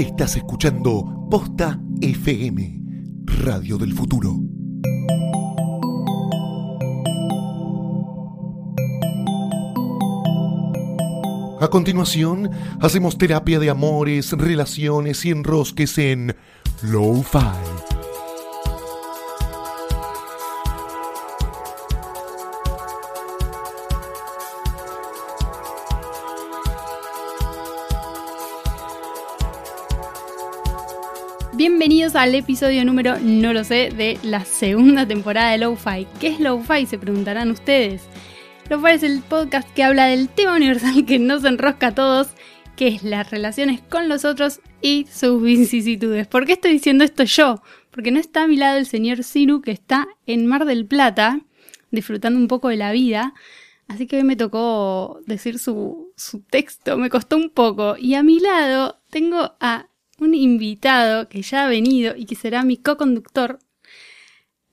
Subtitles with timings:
[0.00, 2.80] Estás escuchando Posta FM,
[3.44, 4.34] Radio del Futuro.
[11.60, 12.48] A continuación,
[12.80, 16.34] hacemos terapia de amores, relaciones y enrosques en
[16.80, 17.99] Lo-Fi.
[32.14, 36.06] Al episodio número, no lo sé, de la segunda temporada de Lo-Fi.
[36.18, 36.86] ¿Qué es Lo-Fi?
[36.86, 38.02] Se preguntarán ustedes.
[38.68, 42.28] Lo-Fi es el podcast que habla del tema universal que nos enrosca a todos,
[42.74, 46.26] que es las relaciones con los otros y sus vicisitudes.
[46.26, 47.62] ¿Por qué estoy diciendo esto yo?
[47.90, 51.40] Porque no está a mi lado el señor Siru, que está en Mar del Plata,
[51.90, 53.34] disfrutando un poco de la vida.
[53.86, 57.96] Así que hoy me tocó decir su, su texto, me costó un poco.
[57.98, 59.89] Y a mi lado tengo a
[60.20, 63.58] un invitado que ya ha venido y que será mi co-conductor,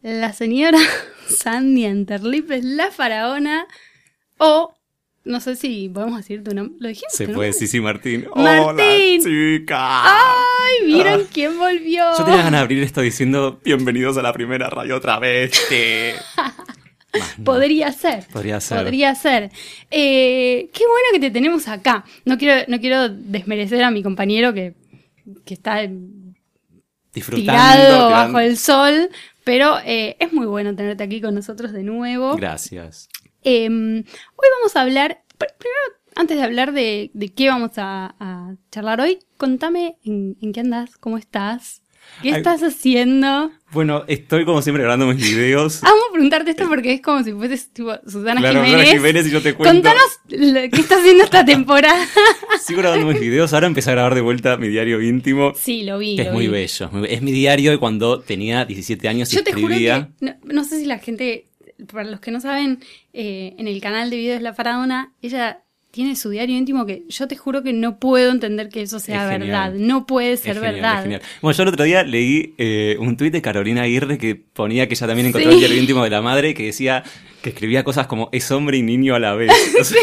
[0.01, 0.79] la señora
[1.27, 3.65] Sandy Anterlipes, la faraona,
[4.37, 4.73] o
[5.25, 6.75] no sé si podemos decir tu nombre.
[6.79, 7.11] ¿Lo dijimos?
[7.13, 8.27] Se puede decir, sí, Martín.
[8.35, 8.63] Martín.
[8.63, 8.83] Hola,
[9.23, 9.77] chica.
[10.05, 10.85] ¡Ay!
[10.85, 11.29] ¿Vieron Ah.
[11.33, 12.03] quién volvió?
[12.17, 15.51] Yo tenía ganas de abrir esto diciendo bienvenidos a la primera radio otra vez.
[15.67, 16.15] Te-
[17.19, 17.43] Más no.
[17.45, 18.25] Podría ser.
[18.31, 18.77] Podría ser.
[18.83, 19.49] Podría ser.
[19.89, 22.05] Eh, qué bueno que te tenemos acá.
[22.25, 24.75] No quiero, no quiero desmerecer a mi compañero que,
[25.45, 25.79] que está
[27.13, 27.51] Disfrutando.
[27.51, 29.09] tirado bajo el sol,
[29.43, 32.35] pero eh, es muy bueno tenerte aquí con nosotros de nuevo.
[32.35, 33.09] Gracias.
[33.43, 35.81] Eh, hoy vamos a hablar, pr- primero,
[36.15, 40.59] antes de hablar de, de qué vamos a, a charlar hoy, contame en, en qué
[40.59, 41.81] andas, cómo estás,
[42.21, 43.51] qué estás haciendo.
[43.71, 45.81] Bueno, estoy como siempre grabando mis videos.
[45.83, 48.89] Vamos a preguntarte esto porque es como si fueses tipo Susana Claro, Jiménez.
[48.91, 49.73] Jiménez y yo te cuento.
[49.73, 52.05] Contanos que estás haciendo esta temporada.
[52.61, 53.53] Sigo grabando mis videos.
[53.53, 55.53] Ahora empecé a grabar de vuelta mi diario íntimo.
[55.55, 56.15] sí, lo vi.
[56.15, 56.53] Que es muy vi.
[56.53, 56.89] bello.
[57.07, 60.09] es mi diario de cuando tenía 17 años y Yo te juro escribía.
[60.19, 61.49] que, no, no sé si la gente,
[61.91, 62.79] para los que no saben,
[63.13, 65.61] eh, en el canal de videos La Faraona, ella
[65.97, 69.23] tiene su diario íntimo que yo te juro que no puedo entender que eso sea
[69.33, 69.73] Es verdad.
[69.73, 70.95] No puede Es ser genial, verdad.
[70.97, 71.21] es genial.
[71.41, 74.93] Bueno, yo el otro día leí eh, un tuit de Carolina Aguirre que ponía que
[74.93, 75.55] ella también encontró Sí.
[75.55, 77.03] el diario íntimo de la madre que decía
[77.41, 79.51] que escribía cosas como es hombre y niño a la vez.
[79.83, 79.99] Sea,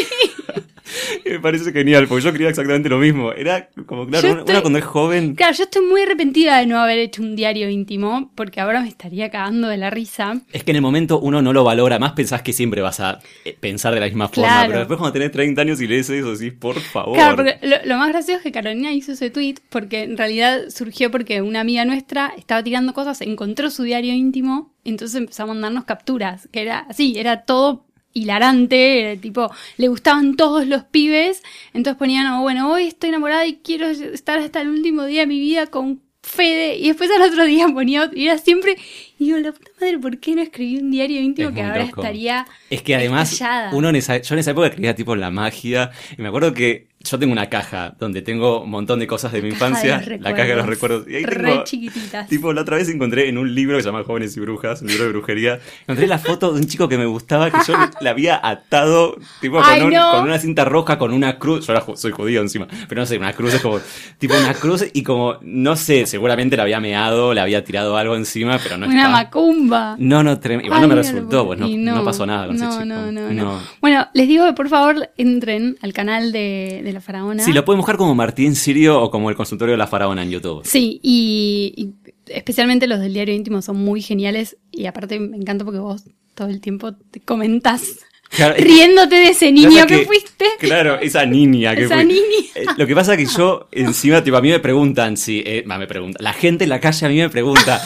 [1.24, 3.32] y me parece genial, porque yo escribía exactamente lo mismo.
[3.32, 5.34] Era como, claro, una, estoy- una cuando es joven.
[5.34, 8.88] Claro, yo estoy muy arrepentida de no haber hecho un diario íntimo, porque ahora me
[8.88, 10.40] estaría cagando de la risa.
[10.52, 13.20] Es que en el momento uno no lo valora, más pensás que siempre vas a
[13.44, 14.66] eh, pensar de la misma forma, Claro.
[14.68, 17.14] pero después cuando tenés 30 años y lees eso, decís, por favor.
[17.16, 20.62] Claro, porque lo, lo más gracioso es que Carolina hizo ese tweet porque en realidad
[20.68, 25.46] surgió porque una amiga nuestra estaba tirando cosas, encontró su diario íntimo, entonces empezó a
[25.46, 27.83] mandarnos capturas, que era así, era todo
[28.14, 31.42] hilarante, era tipo, le gustaban todos los pibes,
[31.74, 35.26] entonces ponían, oh, bueno, hoy estoy enamorada y quiero estar hasta el último día de
[35.26, 38.78] mi vida con Fede, y después al otro día ponía, y era siempre,
[39.18, 41.84] y digo, la puta madre, ¿por qué no escribí un diario íntimo Es que ahora
[41.84, 42.00] loco.
[42.00, 43.74] estaría Es que además, estallada?
[43.74, 46.86] uno en esa, yo en esa época escribía tipo la magia, y me acuerdo que
[47.04, 50.34] yo tengo una caja donde tengo un montón de cosas de mi de infancia, la
[50.34, 51.06] caja de los recuerdos.
[51.08, 52.28] Y ahí Re tengo, chiquititas.
[52.28, 54.88] tipo, la otra vez encontré en un libro que se llama Jóvenes y Brujas, un
[54.88, 58.10] libro de brujería, encontré la foto de un chico que me gustaba, que yo la
[58.10, 60.10] había atado, tipo, Ay, con, un- no.
[60.12, 63.18] con una cinta roja, con una cruz, yo era soy judío encima, pero no sé,
[63.18, 63.80] una cruz es como,
[64.18, 68.16] tipo una cruz y como, no sé, seguramente la había meado, le había tirado algo
[68.16, 69.96] encima, pero no Una macumba.
[69.98, 72.84] No, no, trem- igual no me resultó, pues no, no pasó nada con ese chico.
[72.84, 77.00] No, no, no, Bueno, les digo que por favor entren al canal de, de la
[77.00, 77.44] faraona.
[77.44, 80.30] Sí, lo pueden buscar como Martín Sirio o como el consultorio de la faraona en
[80.30, 80.62] YouTube.
[80.64, 85.64] Sí, y, y especialmente los del diario íntimo son muy geniales y aparte me encanta
[85.64, 87.82] porque vos todo el tiempo te comentas
[88.30, 90.44] Claro, es- riéndote de ese niño que, que- fuiste.
[90.58, 92.20] Claro, esa niña que Esa niña.
[92.56, 95.42] Eh, Lo que pasa que yo, encima, tipo, a mí me preguntan si.
[95.46, 96.18] eh, me pregunta.
[96.20, 97.80] La gente en la calle a mí me pregunta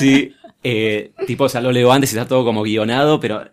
[0.00, 0.32] si.
[0.64, 3.44] Eh, tipo, o sea, lo leo antes y está todo como guionado, pero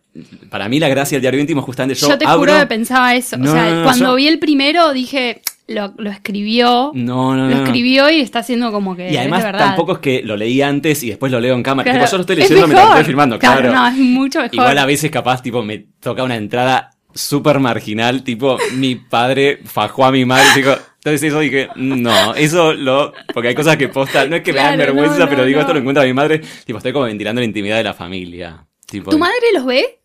[0.49, 2.39] para mí la gracia del diario íntimo es justamente yo, Yo, te abro.
[2.39, 3.37] juro que pensaba eso.
[3.37, 6.91] No, o sea, no, no, cuando yo- vi el primero dije, lo, lo escribió.
[6.93, 7.55] No, no, no.
[7.55, 9.11] Lo escribió y está haciendo como que.
[9.11, 11.83] Y además es tampoco es que lo leí antes y después lo leo en cámara.
[11.91, 12.97] Claro, Tipo, yo lo estoy es leyendo mientras mejor.
[12.99, 13.71] estoy filmando, claro.
[13.71, 14.55] no, es mucho mejor.
[14.55, 20.05] Igual a veces capaz, tipo, me toca una entrada súper marginal, tipo, mi padre fajó
[20.05, 24.25] a mi madre, digo, entonces eso dije, no, eso lo, porque hay cosas que posta,
[24.25, 25.61] no es que me dan Claro, vergüenza, no, no, pero digo, no.
[25.61, 28.65] esto lo encuentra mi madre, tipo, estoy como ventilando la intimidad de la familia.
[28.85, 29.98] Tipo, ¿Tu madre los ve?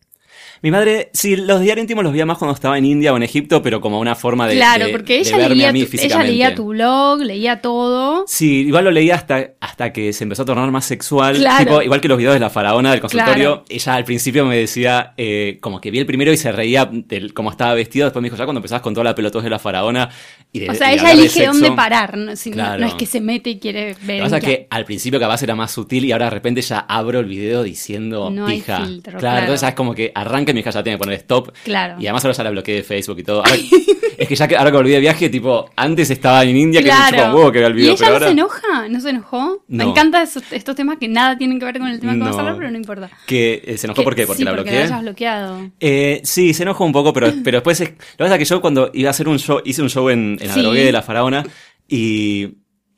[0.65, 3.23] Mi madre, sí, los diarios íntimos los veía más cuando estaba en India o en
[3.23, 5.85] Egipto, pero como una forma de, claro, de- porque de ella verme leía, a mí
[5.85, 8.25] tu, ella leía tu blog, leía todo.
[8.27, 11.37] Sí, igual lo leía hasta, hasta que se empezó a tornar más sexual.
[11.37, 11.65] Claro.
[11.67, 13.35] Tipo, igual que los videos de la faraona del consultorio.
[13.35, 13.65] Claro.
[13.69, 17.29] Ella al principio me decía, eh, como que vi el primero y se reía de
[17.35, 18.07] cómo estaba vestido.
[18.07, 20.09] Después me dijo, ya cuando empezás con toda la pelotez de la faraona.
[20.51, 22.17] Y de, O sea, y de ella de elige sexo, dónde parar.
[22.17, 22.81] No, Si no- Claro.
[22.81, 24.21] no es que se mete y quiere ver.
[24.21, 26.63] Lo que pasa es que al principio capaz era más sutil y ahora de repente
[26.63, 28.83] ya abro el video diciendo No hay pija.
[28.87, 31.53] filtro, claro, entonces es como que arranca y mi hija ya tiene que poner stop.
[31.65, 31.97] Claro.
[32.01, 33.39] Y además ahora ya la bloqueé de Facebook y todo.
[33.45, 33.57] Ahora-
[34.19, 36.89] es que ya que ahora que volví de viaje, tipo, antes estaba en India que
[36.91, 38.89] me chupa un huevo que vea el ¿Y video, ella pero no ahora se enoja?
[38.89, 39.65] ¿No se enojó?
[39.69, 42.37] Me encantan esos- estos temas que nada tienen que ver con el tema que vamos
[42.37, 43.11] a hablar, pero no importa.
[43.27, 44.27] que eh, se enojó Que- ¿por qué?
[44.27, 44.83] porque sí, la porque bloqueé.
[44.85, 45.71] hayas bloqueado.
[45.81, 48.45] Eh, sí, se enojó un poco, pero, pero después es, lo que pasa es que
[48.45, 50.61] yo cuando iba a hacer un show, hice un show en, en Sí.
[50.61, 51.45] Adrogué de la Faraona
[51.89, 52.49] y,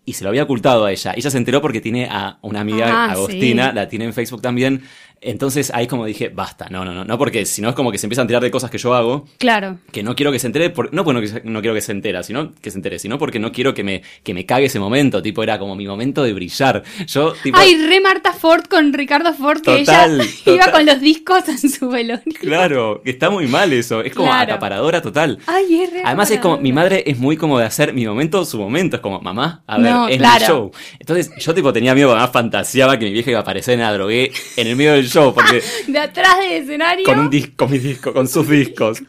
[0.04, 1.12] y se lo había ocultado a ella.
[1.16, 3.74] Ella se enteró porque tiene a una amiga, Ah, Agostina, sí.
[3.74, 4.82] la tiene en Facebook también.
[5.20, 7.98] Entonces ahí como dije, basta, no, no, no, no, porque si no es como que
[7.98, 9.78] se empieza a enterar de cosas que yo hago, Claro.
[9.90, 11.92] que no quiero que se entere, por, no porque no, que- no quiero que se
[11.92, 14.78] entere, sino que se entere, sino porque no quiero que me, que me cague ese
[14.78, 16.82] momento, tipo, era como mi momento de brillar.
[17.06, 21.00] Yo, tipo, Ay, re Marta Ford con Ricardo Ford, que Total, ella iba con los
[21.00, 22.22] discos en su velorio.
[22.38, 24.52] claro, que está muy mal eso, es como Claro.
[24.52, 25.38] acaparadora total.
[25.46, 28.44] Ay, es re Además es como, mi madre es muy como de hacer mi momento,
[28.44, 30.40] su momento, es como, mamá, a ver, No, es claro.
[30.40, 30.70] mi show.
[31.00, 33.92] Entonces yo tipo tenía miedo, además fantaseaba que mi vieja iba a aparecer en la
[33.92, 37.70] drogué en el medio del show, porque De atrás del escenario con un disco, con
[37.70, 39.02] mi disco, con sus discos.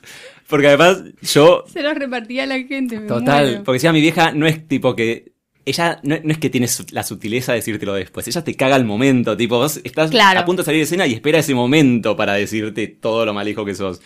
[0.47, 2.99] Porque además yo, se los repartía a la gente.
[2.99, 3.63] me total, muero.
[3.65, 5.33] porque decía mi vieja no es tipo que...
[5.65, 8.77] Ella no, no es que tiene su- la sutileza de decírtelo después, ella te caga
[8.77, 10.39] el momento, tipo, vos estás Claro.
[10.39, 13.45] a punto de salir de escena y espera ese momento para decirte todo lo mal
[13.49, 13.99] hijo que sos.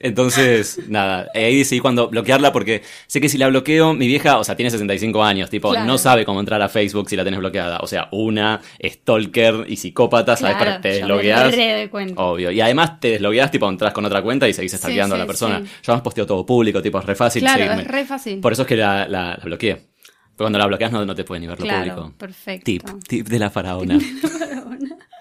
[0.00, 4.44] Entonces, nada, ahí decidí cuando bloquearla porque sé que si la bloqueo, mi vieja, o
[4.44, 5.86] sea, tiene 65 años, tipo, Claro.
[5.86, 7.78] no sabe cómo entrar a Facebook si la tenés bloqueada.
[7.80, 10.56] O sea, una, stalker y psicópata, ¿sabes?
[10.56, 11.54] Claro, Para te deslogueas.
[12.16, 12.50] Obvio.
[12.50, 15.24] Y además te deslogueas, tipo, entras con otra cuenta y seguís Sí, stalkeando a la
[15.24, 15.58] sí, persona.
[15.60, 15.64] sí.
[15.82, 17.82] Yo además posteo todo público, tipo, es re fácil Claro, seguirme.
[17.82, 18.40] es re fácil.
[18.40, 19.74] Por eso es que la, la, la bloqueé.
[19.76, 22.14] Porque cuando la bloqueas no, no te puede ni ver lo Claro, público.
[22.18, 22.64] perfecto.
[22.64, 23.98] Tip, tip de la faraona.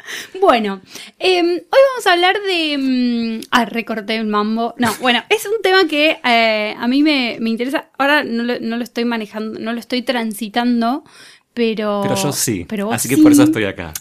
[0.39, 0.81] Bueno,
[1.19, 2.77] eh, hoy vamos a hablar de...
[2.77, 4.73] mm, ah, recorté el mambo.
[4.77, 7.89] No, bueno, es un tema que eh, a mí me, me interesa.
[7.97, 11.03] Ahora no lo, no lo estoy manejando, no lo estoy transitando,
[11.53, 12.01] pero...
[12.03, 12.65] Pero yo sí.
[12.67, 13.93] pero vos Así que por eso estoy acá.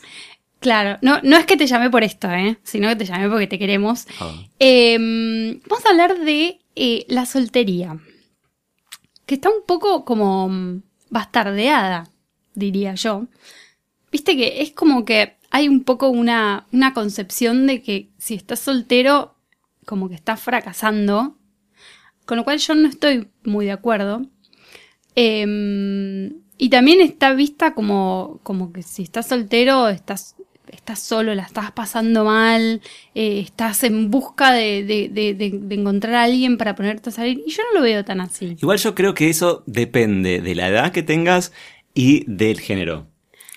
[0.61, 2.57] Claro, no, no es que te llamé por esto, ¿eh?
[2.63, 4.07] sino que te llamé porque te queremos.
[4.19, 4.33] Ah.
[4.59, 4.97] Eh,
[5.69, 7.99] vamos a hablar de eh, la soltería,
[9.27, 12.09] que está un poco como mm, bastardeada,
[12.55, 13.27] diría yo.
[14.11, 18.59] Viste que es como que hay un poco una, una concepción de que si estás
[18.59, 19.37] soltero,
[19.87, 21.39] como que estás fracasando,
[22.27, 24.27] con lo cual yo no estoy muy de acuerdo.
[25.15, 30.35] Eh, y también está vista como, como que si estás soltero, estás,
[30.73, 32.81] estás solo, la estás pasando mal,
[33.15, 37.43] eh, estás en busca de- de- de encontrar a alguien para ponerte a salir.
[37.47, 38.57] Y yo no lo veo tan así.
[38.61, 41.53] Igual yo creo que eso depende de la edad que tengas
[41.95, 43.07] y del género.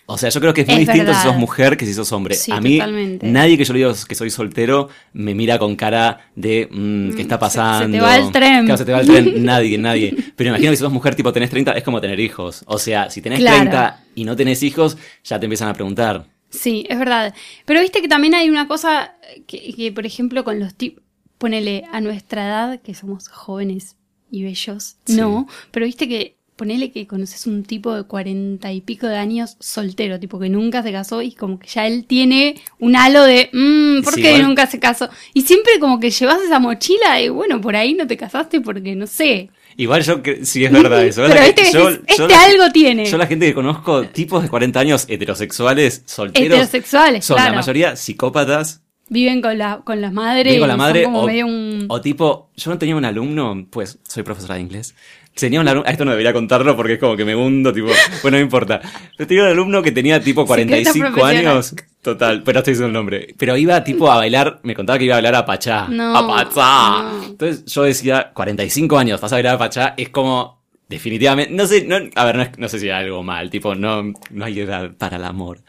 [0.10, 1.22] O sea, yo creo que es muy Es distinto verdad.
[1.22, 2.34] si sos mujer que si sos hombre.
[2.36, 3.28] Sí, a mí, totalmente.
[3.28, 7.22] nadie que yo le digo que soy soltero me mira con cara de mm, ¿qué
[7.24, 7.86] está se- pasando?
[7.88, 8.64] se te va el tren.
[8.66, 9.44] Claro, se te va el tren.
[9.46, 10.16] nadie, nadie.
[10.38, 12.64] Pero imagino que si sos mujer tipo tenés 30, es como tener hijos.
[12.68, 13.58] O sea, si tenés Claro.
[13.58, 16.26] 30 y no tenés hijos, ya te empiezan a preguntar.
[16.50, 17.36] Sí, es verdad.
[17.66, 19.16] Pero viste que también hay una cosa
[19.46, 21.04] que, que, por ejemplo, con los tipos,
[21.38, 23.98] ponele a nuestra edad, que somos jóvenes
[24.32, 25.18] y bellos, Sí.
[25.18, 29.56] no, pero viste que ponele que conoces un tipo de cuarenta y pico de años
[29.60, 33.50] soltero, tipo que nunca se casó y como que ya él tiene un halo de,
[33.54, 35.08] mmm, ¿por Sí, qué nunca se casó?
[35.34, 38.96] Y siempre como que llevas esa mochila y bueno, por ahí no te casaste porque
[38.96, 39.50] no sé.
[39.80, 41.24] Igual yo que sí es verdad eso.
[41.28, 43.06] Pero viste que- yo- yo este la- algo tiene.
[43.06, 47.52] Yo la gente que conozco, tipos de 40 años heterosexuales, solteros, Heterosexuales, son claro.
[47.52, 48.82] la mayoría psicópatas.
[49.10, 50.46] Viven con la, con las madres.
[50.46, 51.86] Viven con la madre como o, medio un...
[51.88, 54.96] o tipo, yo no tenía un alumno, pues soy profesora de inglés.
[55.40, 57.88] Tenía un alumno, esto no debería contarlo porque es como que me hundo, tipo,
[58.22, 58.82] bueno, no importa.
[59.16, 61.48] Pero tenía un alumno que tenía tipo Secreto 45 profesional.
[61.54, 63.34] años, total, pero no estoy diciendo el nombre.
[63.38, 65.88] Pero iba tipo a bailar, me contaba que iba a bailar a Pachá.
[65.90, 67.04] No, a Pachá.
[67.14, 67.24] no.
[67.26, 71.86] Entonces yo decía, 45 años, vas a bailar a Pachá, es como, definitivamente, no sé,
[71.86, 74.60] no, a ver, no, es- no sé si hay algo mal, tipo, no, no hay
[74.60, 75.60] edad para el amor.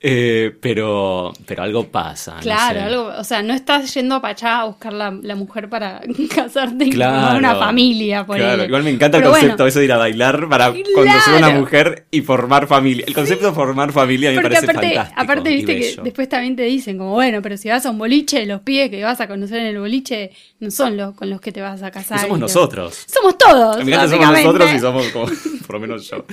[0.00, 2.36] Eh, pero, pero algo pasa.
[2.36, 2.84] no Claro, sé.
[2.84, 6.00] algo, o sea, no estás yendo a Pachá a buscar la, la mujer para
[6.34, 7.14] casarte y Claro.
[7.16, 9.96] formar una familia, por Claro, igual me encanta el concepto bueno, eso de ir a
[9.96, 11.60] bailar para conocer a una Claro.
[11.60, 13.04] mujer y formar familia.
[13.08, 15.20] El concepto de formar familia a mí me parece aparte, fantástico.
[15.20, 18.46] aparte viste que después también te dicen como, bueno, pero si vas a un boliche,
[18.46, 21.50] los pies que vas a conocer en el boliche no son los con los que
[21.50, 22.20] te vas a Y casar.
[22.20, 23.04] somos y te- nosotros.
[23.12, 23.84] Somos todos.
[23.84, 25.26] Me encanta somos nosotros y somos como,
[25.66, 26.24] por lo menos yo.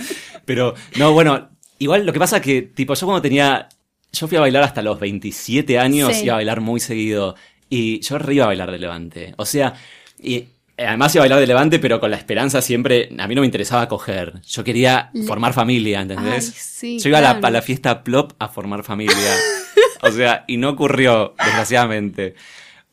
[0.45, 3.67] Pero, no, bueno, igual lo que pasa que, tipo, yo cuando tenía,
[4.11, 6.25] yo fui a bailar hasta los 27 años, Sí.
[6.25, 7.35] iba a bailar muy seguido.
[7.69, 9.33] Y yo re iba a bailar de levante.
[9.37, 9.73] O sea,
[10.21, 10.45] y
[10.77, 13.09] además iba a bailar de levante, pero con la esperanza siempre.
[13.17, 14.41] A mí no me interesaba coger.
[14.47, 16.49] Yo quería formar familia, ¿entendés?
[16.49, 19.15] Ay, sí, yo iba a, la, a la fiesta plop a formar familia.
[20.01, 22.35] o sea, y no ocurrió, desgraciadamente.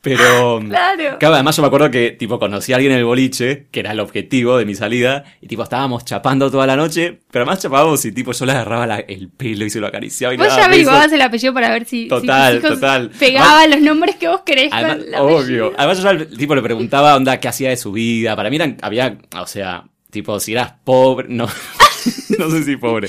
[0.03, 0.61] Pero.
[0.69, 1.17] Claro.
[1.19, 3.93] Claro, además yo me acuerdo que, tipo, conocí a alguien en el boliche, que era
[3.93, 8.05] el objetivo de mi salida, y, tipo, estábamos chapando toda la noche, pero además chapábamos
[8.05, 10.65] y, tipo, yo le agarraba la- el pelo y se lo acariciaba y Vos ya
[10.67, 13.11] averiguabas el apellido para ver si, si Total, hijos total.
[13.19, 15.73] pegaban los nombres que vos querés Además, con el obvio.
[15.77, 18.35] Además yo al tipo le preguntaba, onda, qué hacía de su vida.
[18.37, 21.47] Para mí eran, había, o sea, tipo, si eras pobre, no,
[22.39, 23.09] no sé si pobre,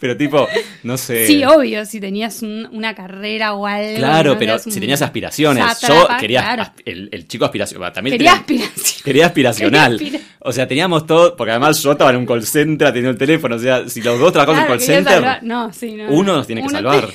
[0.00, 0.46] pero tipo,
[0.82, 1.26] no sé.
[1.26, 3.96] Sí, obvio, si tenías un- una carrera o algo.
[3.96, 4.38] Claro, ¿no?
[4.38, 5.64] pero un si tenías aspiraciones.
[5.78, 6.72] sátrapa, yo quería, claro.
[6.84, 7.92] el, el chico aspiracional.
[7.92, 9.02] También Quería tenía- aspiración.
[9.04, 9.98] Quería aspiracional.
[9.98, 13.10] Quería aspira- O sea, teníamos todo, porque además yo estaba en un call center atendiendo
[13.12, 13.56] el teléfono.
[13.56, 16.04] O sea, si los dos trabajamos en Claro, call quería center, No, sí, no.
[16.10, 16.36] uno no.
[16.38, 17.06] nos tiene que salvar.
[17.08, 17.14] te-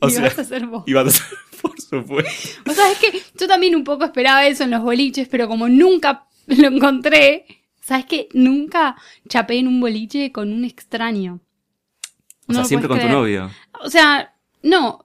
[0.00, 0.84] O y sea, vas a ser vos.
[0.86, 1.26] ibas a ser,
[1.60, 2.30] por supuesto.
[2.66, 5.68] O sea, es que yo también un poco esperaba eso en los boliches, pero como
[5.68, 7.44] nunca lo encontré,
[7.90, 8.28] ¿sabes qué?
[8.32, 8.96] Nunca
[9.28, 11.40] chapé en un boliche con un extraño.
[12.46, 13.50] O No sea, siempre con tu novio.
[13.84, 14.32] O sea,
[14.62, 15.04] no.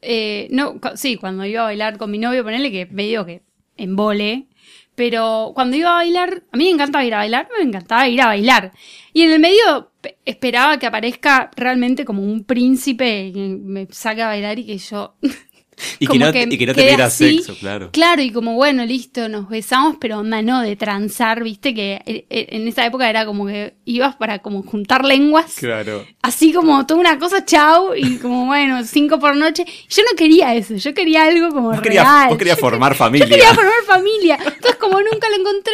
[0.00, 3.42] eh, no, sí, cuando iba a bailar con mi novio, ponele que medio que
[3.76, 4.46] en vole.
[4.94, 8.20] Pero cuando iba a bailar, a mí me encantaba ir a bailar, me encantaba ir
[8.20, 8.72] a bailar.
[9.12, 14.22] Y en el medio pe- esperaba que aparezca realmente como un príncipe que me saque
[14.22, 15.16] a bailar y que yo
[15.98, 17.36] Y que no, y que no te así.
[17.38, 17.90] sexo, claro.
[17.92, 22.26] Claro, y como bueno, listo, nos besamos, pero onda no de transar, viste que eh,
[22.30, 26.06] eh, en esa época era como que ibas para como juntar lenguas, Claro.
[26.22, 29.64] así como toda una cosa, chau, y como bueno, cinco por noche.
[29.88, 32.28] Yo no quería eso, yo quería algo como Vos querías, real.
[32.28, 33.26] vos querías Yo- formar familia.
[33.28, 34.38] Yo quería formar familia.
[34.44, 35.72] Entonces, como nunca lo encontré,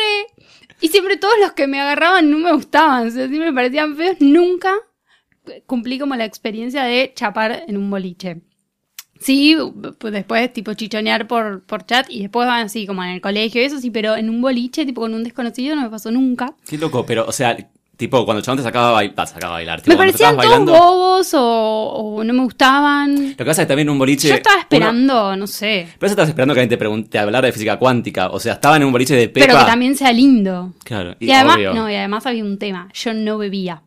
[0.81, 3.97] y siempre todos los que me agarraban no me gustaban, o sea, siempre me parecían
[3.97, 4.75] feos, nunca
[5.67, 8.39] cumplí como la experiencia de chapar en un boliche.
[9.21, 9.57] Sí,
[9.99, 13.63] pues después tipo chichonear por, por chat y después van así como en el colegio,
[13.63, 16.55] eso sí, pero en un boliche, tipo con un desconocido, no me pasó nunca.
[16.69, 17.57] Qué loco, pero, o sea,
[17.97, 19.81] tipo, cuando el chabón te sacaba a bailar, sacaba a bailar.
[19.81, 21.41] tipo, me parecían todos bailando- bobos o,
[22.19, 23.31] o no me gustaban.
[23.31, 24.29] Lo que pasa es que también en un boliche.
[24.29, 27.43] Yo estaba uno- esperando, no sé, pero eso estabas esperando que alguien te pregunte hablar
[27.45, 28.29] de física cuántica.
[28.29, 29.47] O sea, estaba en un boliche de Pepa.
[29.47, 30.75] pero que también sea lindo.
[30.85, 31.73] Claro, Y, además, obvio.
[31.75, 33.83] no, y además había un tema, yo no bebía,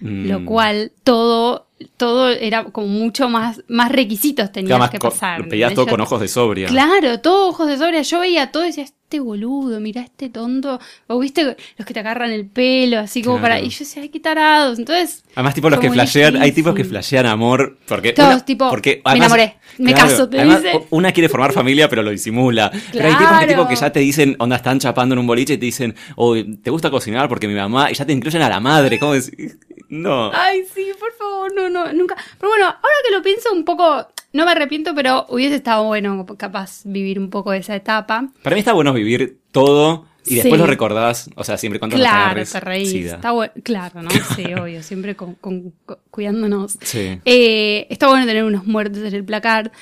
[0.00, 0.28] Mm.
[0.28, 5.48] lo cual todo, todo era como mucho más, más requisitos tenías que pasar.
[5.48, 5.74] Pedías ¿entendés?
[5.74, 6.68] todo Yo- con ojos de sobria.
[6.68, 8.02] Claro, todo ojos de sobria.
[8.02, 10.78] Yo veía todo y decía, este boludo, mira este tonto.
[11.06, 13.54] O viste los que te agarran el pelo, así como Claro.
[13.54, 13.60] para.
[13.64, 14.78] Y yo decía, ay, qué tarados.
[14.78, 15.24] Entonces.
[15.34, 17.78] Además, tipo, los que flashean, hay tipos que flashean amor.
[17.86, 18.12] Porque.
[18.12, 20.80] Todos, una- tipo, porque me además- enamoré, me caso, te además, dice.
[20.90, 22.70] Una quiere formar familia, pero lo disimula.
[22.92, 25.54] Pero hay tipos que, tipo, que ya te dicen, onda, están chapando en un boliche
[25.54, 27.28] y te dicen, oh, ¿te gusta cocinar?
[27.28, 27.90] Porque mi mamá.
[27.90, 28.98] Y ya te incluyen a la madre.
[28.98, 29.58] ¿Cómo decir?
[29.88, 30.30] No.
[30.34, 32.16] Ay, sí, por favor, no, no, nunca.
[32.38, 34.06] Pero bueno, ahora que lo pienso un poco.
[34.32, 38.28] No me arrepiento, pero hubiese estado bueno, capaz, vivir un poco de esa etapa.
[38.42, 40.58] Para mí está bueno vivir todo y después Sí.
[40.58, 41.30] lo recordás.
[41.34, 42.90] O sea, siempre cuando Claro, te reís.
[42.90, 43.14] sida.
[43.14, 43.52] Está bueno.
[43.64, 44.10] Claro, ¿no?
[44.36, 46.76] Sí, obvio, siempre con, con- cu- cuidándonos.
[46.82, 47.18] Sí.
[47.24, 49.72] Eh, está bueno tener unos muertos en el placar.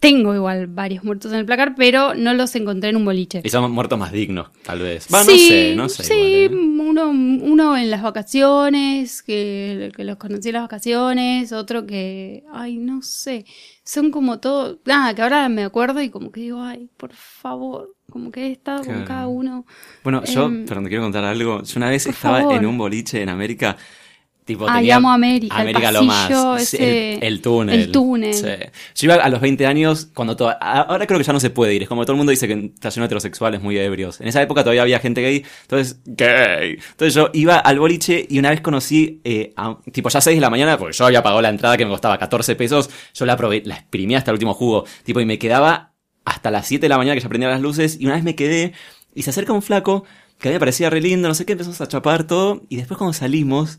[0.00, 3.40] Tengo igual varios muertos en el placar, pero no los encontré en un boliche.
[3.44, 5.08] Y son muertos más dignos, tal vez.
[5.12, 6.04] Va, sí, no sé, no sé.
[6.04, 6.80] sí, igual, ¿eh?
[6.88, 12.76] uno, uno en las vacaciones, que, que los conocí en las vacaciones, otro que, ay,
[12.78, 13.44] no sé,
[13.84, 17.94] son como todo, nada, que ahora me acuerdo y como que digo, ay, por favor,
[18.10, 19.66] como que he estado con cada uno.
[20.04, 21.62] Bueno, yo, Em, perdón, te quiero contar algo.
[21.62, 22.54] Yo una vez estaba favor.
[22.56, 23.76] en un boliche en América.
[24.48, 26.72] Tipo, Ay, tenía amo América, el América lo más.
[26.72, 27.80] El, el túnel.
[27.80, 28.32] el túnel.
[28.32, 28.46] Sí.
[28.94, 31.50] Yo iba a los 20 años, cuando to- a- ahora creo que ya no se
[31.50, 31.82] puede ir.
[31.82, 32.72] Es como todo el mundo dice que de
[33.04, 34.22] heterosexuales muy ebrios.
[34.22, 35.44] En esa época todavía había gente gay.
[35.62, 36.78] Entonces, gay.
[36.92, 40.40] Entonces yo iba al boliche y una vez conocí, eh, a- tipo ya 6 de
[40.40, 42.88] la mañana, porque yo había pagado la entrada que me costaba 14 pesos.
[43.12, 44.86] Yo la probé, la exprimí hasta el último jugo.
[45.04, 45.92] Tipo, y me quedaba
[46.24, 47.98] hasta las 7 de la mañana que ya prendía las luces.
[48.00, 48.72] Y una vez me quedé
[49.14, 50.04] y se acerca un flaco
[50.38, 52.62] que a mí me parecía re lindo, no sé qué, empezamos a chapar todo.
[52.68, 53.78] Y después cuando salimos,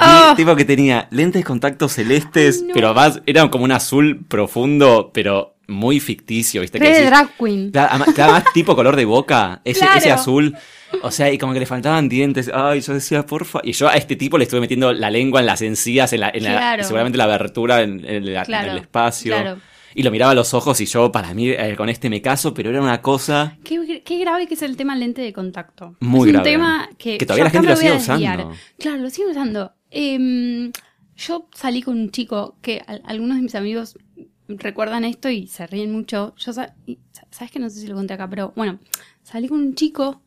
[0.00, 0.34] Ah.
[0.36, 2.74] tipo que tenía lentes de contacto celestes, Ay, no.
[2.74, 6.78] pero más, era como un azul profundo, pero muy ficticio, ¿viste?
[6.80, 7.70] Que decís- drag queen.
[7.70, 9.98] Claro, ama- claro, más tipo color de boca, ese, Claro.
[9.98, 10.56] ese azul.
[11.02, 12.50] O sea, y como que le faltaban dientes.
[12.54, 13.60] Ay, yo decía, porfa.
[13.62, 16.30] Y yo a este tipo le estuve metiendo la lengua en las encías, en la,
[16.30, 16.84] en la- Claro.
[16.84, 19.34] seguramente la abertura en, en la- en Claro, el espacio.
[19.34, 19.58] claro.
[19.98, 22.54] Y lo miraba a los ojos y yo, para mí, eh, con este me caso,
[22.54, 23.58] pero era una cosa.
[23.64, 25.96] Qué, qué grave que es el tema lente de contacto.
[25.98, 26.50] Muy es un grave.
[26.50, 28.52] tema que, Que todavía la gente lo sigue usando.
[28.78, 29.72] Claro, lo sigue usando.
[29.90, 30.70] Em,
[31.16, 33.98] yo salí con un chico que al- algunos de mis amigos
[34.46, 36.32] recuerdan esto y se ríen mucho.
[36.36, 38.78] Yo, sa- y sa- sabes que no sé si lo conté acá, pero bueno,
[39.24, 40.22] salí con un chico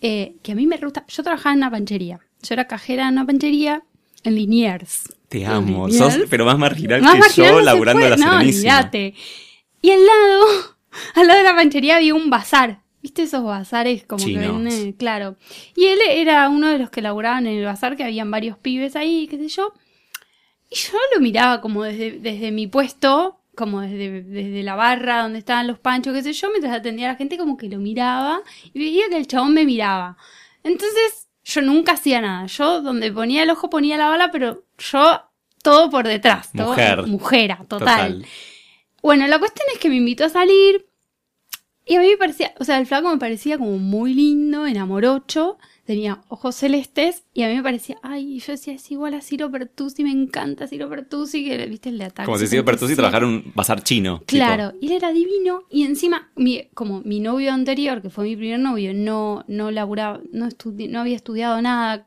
[0.00, 1.04] eh, que a mí me gusta.
[1.08, 2.20] Yo trabajaba en una panchería.
[2.42, 3.82] Yo era cajera en una panchería
[4.22, 5.12] en Liniers.
[5.30, 5.88] Te amo.
[5.90, 8.42] Sos, pero más marginal Más que marginal yo, no laburando a la no.
[8.42, 10.44] Y al lado
[11.14, 12.82] al lado de la panchería había un bazar.
[13.00, 14.42] ¿Viste esos bazares como Chinos.
[14.42, 14.92] que venden?
[14.92, 15.36] Claro.
[15.76, 18.96] Y él era uno de los que laburaban en el bazar, que habían varios pibes
[18.96, 19.72] ahí, qué sé yo.
[20.68, 25.38] Y yo lo miraba como desde, desde mi puesto, como desde, desde la barra donde
[25.38, 28.42] estaban los panchos, qué sé yo, mientras atendía a la gente, como que lo miraba
[28.74, 30.18] y veía que el chabón me miraba.
[30.64, 32.46] Entonces, yo nunca hacía nada.
[32.46, 35.22] Yo, donde ponía el ojo, ponía la bala, pero yo
[35.62, 36.50] todo por detrás.
[36.52, 37.06] Todo, Mujer.
[37.06, 38.24] Mujera, total.
[39.02, 40.86] Bueno, la cuestión es que me invitó a salir.
[41.86, 45.58] Y a mí me parecía, o sea, el flaco me parecía como muy lindo, enamorocho,
[45.90, 49.50] tenía ojos celestes, y a mí me parecía, ay, yo decía, es igual a Ciro
[49.50, 52.26] Pertusi, me encanta Ciro Pertusi, que viste el de ataque.
[52.26, 52.96] Como si Ciro Pertusi 77.
[52.96, 54.22] trabajara en un bazar chino.
[54.26, 58.36] Claro, y él era divino, y encima, mi, como mi novio anterior, que fue mi
[58.36, 62.06] primer novio, no, no laburaba, no, estudi- no había estudiado nada.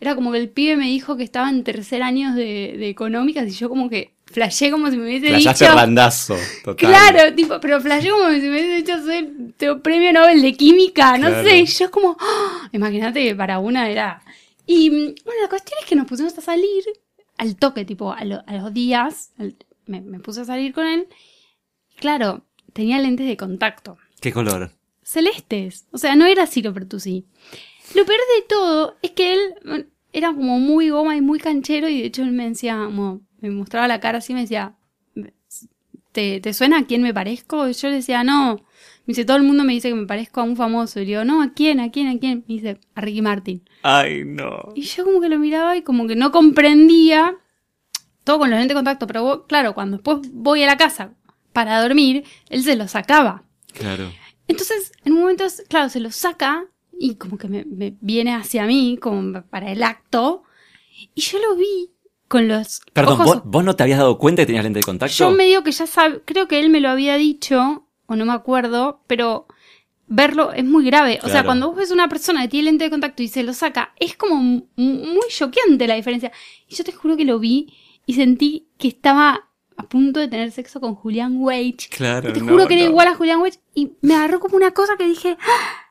[0.00, 3.48] Era como que el pibe me dijo que estaba en tercer año de, de económicas,
[3.48, 5.74] y yo como que flashé como si me hubiese Playaste dicho.
[5.76, 6.36] randazo.
[6.64, 6.76] Total.
[6.76, 11.16] Claro, tipo, pero flashé como si me hubiese dicho soy tengo premio Nobel de Química,
[11.18, 11.48] no Claro.
[11.48, 12.68] sé, yo como, ¡ah!
[12.72, 14.22] imagínate que para una era...
[14.66, 16.84] Y bueno, la cuestión es que nos pusimos a salir
[17.38, 19.56] al toque, tipo, a, lo- a los días, al-
[19.86, 21.08] me, me puse a salir con él,
[21.96, 22.44] claro,
[22.74, 24.70] tenía lentes de contacto, ¿Qué color?
[25.02, 27.24] celestes, o sea, no era Ciro Pertusi.
[27.94, 32.00] Lo peor de todo es que él era como muy goma y muy canchero y
[32.02, 34.74] de hecho él me decía, como, me mostraba la cara así y me decía,
[36.12, 37.68] ¿te, te suena a quién me parezco?
[37.68, 38.56] Y yo le decía, no.
[39.06, 41.00] Me dice, todo el mundo me dice que me parezco a un famoso.
[41.00, 41.80] Y le digo, no, ¿a quién?
[41.80, 42.08] ¿A quién?
[42.08, 42.44] ¿A quién?
[42.46, 43.62] Me dice, a Ricky Martin.
[43.82, 44.72] Ay, no.
[44.74, 47.36] Y yo como que lo miraba y como que no comprendía
[48.24, 49.06] todo con los lentes de contacto.
[49.06, 51.14] Pero vos- claro, cuando después voy a la casa
[51.52, 53.44] para dormir, él se lo sacaba.
[53.72, 54.10] Claro.
[54.46, 56.66] Entonces, en un momento, claro, se lo saca
[56.98, 60.42] y como que me, me viene hacia mí, como para el acto.
[61.14, 61.90] Y yo lo vi
[62.28, 64.84] con los Perdón, ojos ¿vos, vos no te habías dado cuenta que tenías lente de
[64.84, 65.14] contacto?
[65.16, 68.32] yo medio que ya sabe, creo que él me lo había dicho, o no me
[68.32, 69.46] acuerdo, pero
[70.06, 71.18] verlo es muy grave.
[71.22, 73.52] O sea, cuando vos ves una persona que tiene lente de contacto y se lo
[73.52, 74.36] saca, es como
[74.76, 76.32] muy choqueante la diferencia.
[76.68, 77.74] Y yo te juro que lo vi
[78.06, 81.88] y sentí que estaba a punto de tener sexo con Julián Wage.
[81.90, 84.56] Claro, Y te no, juro que era igual a Julián Wage y me agarró como
[84.56, 85.36] una cosa que dije...
[85.40, 85.84] "Ah".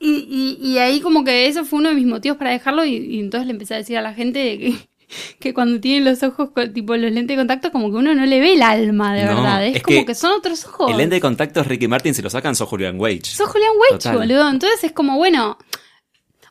[0.00, 2.94] Y, y, y ahí como que eso fue uno de mis motivos para dejarlo y,
[2.96, 4.88] y entonces le empecé a decir a la gente de que,
[5.40, 8.40] que cuando tienen los ojos, tipo los lentes de contacto, como que uno no le
[8.40, 9.66] ve el alma de No, verdad.
[9.66, 10.90] Es, es como que que, son otros ojos.
[10.90, 13.24] El lente de contacto es Ricky Martin, si lo sacan, sos Julian Wage.
[13.24, 14.18] Sos Julián Wage, Total.
[14.18, 14.48] boludo.
[14.48, 15.58] Entonces es como, bueno,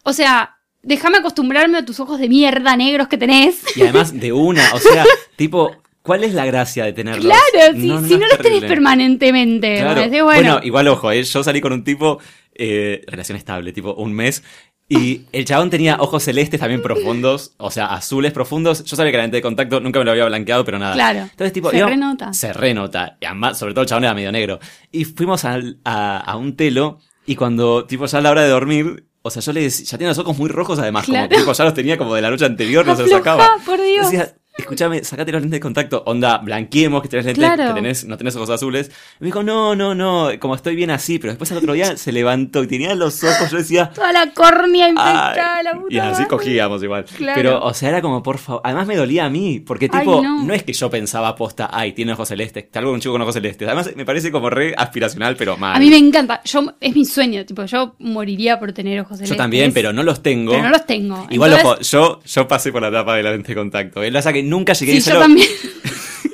[0.04, 3.63] o sea, déjame acostumbrarme a tus ojos de mierda negros que tenés.
[3.76, 7.26] Y además de una, o sea, tipo, ¿cuál es la gracia de tenerlos?
[7.26, 9.84] Claro, si No, si los tenés permanentemente.
[10.24, 12.20] Bueno, igual ojo, eh, yo salí con un tipo,
[12.54, 14.43] eh, relación estable, tipo un mes,
[14.89, 18.84] y el chabón tenía ojos celestes también profundos, o sea, azules profundos.
[18.86, 20.93] Yo sabía que era lente de contacto, nunca me lo había blanqueado, pero nada.
[20.93, 21.19] Claro.
[21.21, 22.34] Entonces, tipo, Se íbamos- renota.
[22.34, 23.17] Se renota.
[23.19, 24.60] Y además, sobre todo el chabón era medio negro.
[24.91, 28.50] Y fuimos al- a, a un telo, y cuando, tipo, ya a la hora de
[28.50, 31.28] dormir, o sea, yo le decía, ya tenía los ojos muy rojos además, Claro.
[31.28, 33.50] como tipo, ya los tenía como de la noche anterior, no se los sacaba.
[33.65, 34.10] por Dios.
[34.10, 37.74] Decía, escúchame, sacate los lentes de contacto, onda, blanqueemos que tenés lentes, Claro.
[37.74, 38.89] que tenés, no tenés ojos azules.
[39.20, 41.98] Y me dijo, no, no, no, como estoy bien así, pero después al otro día
[41.98, 45.98] se levantó y tenía los ojos, yo decía, toda la córnea infectada, la puta y
[46.00, 46.28] así madre.
[46.28, 47.06] cogíamos igual.
[47.17, 47.34] Claro.
[47.36, 48.62] Pero, o sea, era como, por favor.
[48.63, 50.43] Además me dolía a mí, porque Ay, tipo, no.
[50.43, 50.54] no.
[50.54, 53.34] es que yo pensaba posta, ay, tiene ojos celestes, tal vez un chico con ojos
[53.34, 53.67] celestes.
[53.67, 55.76] Además me parece como re aspiracional, pero mal.
[55.76, 56.41] A mí me encanta.
[56.46, 57.46] Yo, es mi sueño.
[57.46, 59.30] Tipo, yo moriría por tener ojos celestes.
[59.38, 60.52] Yo también, pero no los tengo.
[60.52, 61.28] Pero no los tengo.
[61.30, 64.04] Igual, Entonces, ojo, yo, yo pasé por la etapa de la lente de contacto.
[64.04, 64.12] ¿eh?
[64.12, 65.48] La que nunca llegué Sí, y yo también.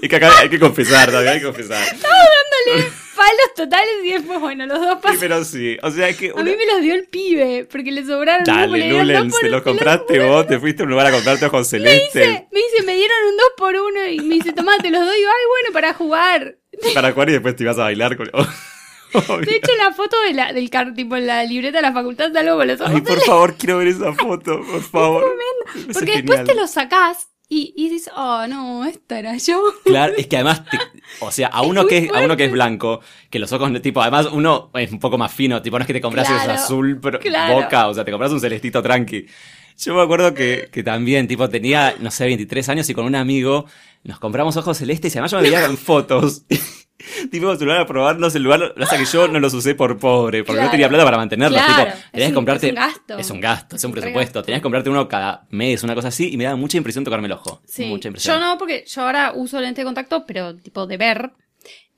[0.01, 1.81] Es que acá hay que confesar, todavía hay que confesar.
[3.15, 5.19] Palos totales y después, bueno, los dos Sí, pasan.
[5.19, 5.77] pero sí.
[5.81, 6.31] O sea, que.
[6.35, 9.13] A mí me los dio el pibe, porque le sobraron dos, Dale, dos por- te
[9.23, 12.47] los te los compraste vos, te fuiste a un lugar a comprarte ojos Me dice,
[12.51, 15.17] me dice, me dieron un dos por uno y me dice, tomá, te los doy.
[15.17, 16.55] Y yo, Ay, bueno, para jugar.
[16.93, 18.25] Para jugar y después te ibas a bailar con.
[18.25, 22.33] De hecho, la foto de la, del car, tipo, en la libreta de la facultad
[22.33, 25.23] salgo con los ojos Ay, por favor, quiero ver esa foto, por favor.
[25.87, 26.47] Es Porque después genial.
[26.47, 29.61] te los sacás y, y dices, oh, no, esta era yo.
[29.85, 30.79] Claro, es que además, te-
[31.21, 34.01] o sea, a uno que es, a uno que es blanco, que los ojos, tipo,
[34.01, 36.99] además uno es un poco más fino, tipo, no es que te compras Claro, azul
[37.01, 37.55] pero claro.
[37.55, 39.25] boca, o sea, te compras un celestito tranqui.
[39.77, 43.15] Yo me acuerdo que, que también, tipo, tenía, no sé, 23 años y con un
[43.15, 43.65] amigo
[44.03, 46.43] nos compramos ojos celestes y además yo me veía en fotos.
[47.31, 50.53] Tipo, celular a probarlos, el lugar, lo que yo no los usé por pobre, porque
[50.57, 50.65] Claro.
[50.67, 51.61] no tenía plata para mantenerlos.
[51.61, 52.67] Claro, tipo, es tenías que comprarte.
[52.67, 53.17] es un gasto.
[53.17, 54.39] Es un gasto, es un Un re presupuesto.
[54.39, 54.45] gasto.
[54.45, 57.27] Tenías que comprarte uno cada mes, una cosa así, y me daba mucha impresión tocarme
[57.27, 57.61] el ojo.
[57.65, 57.85] Sí.
[57.85, 58.35] Mucha impresión.
[58.39, 61.31] Yo no, porque yo ahora uso lente de contacto, pero tipo de ver.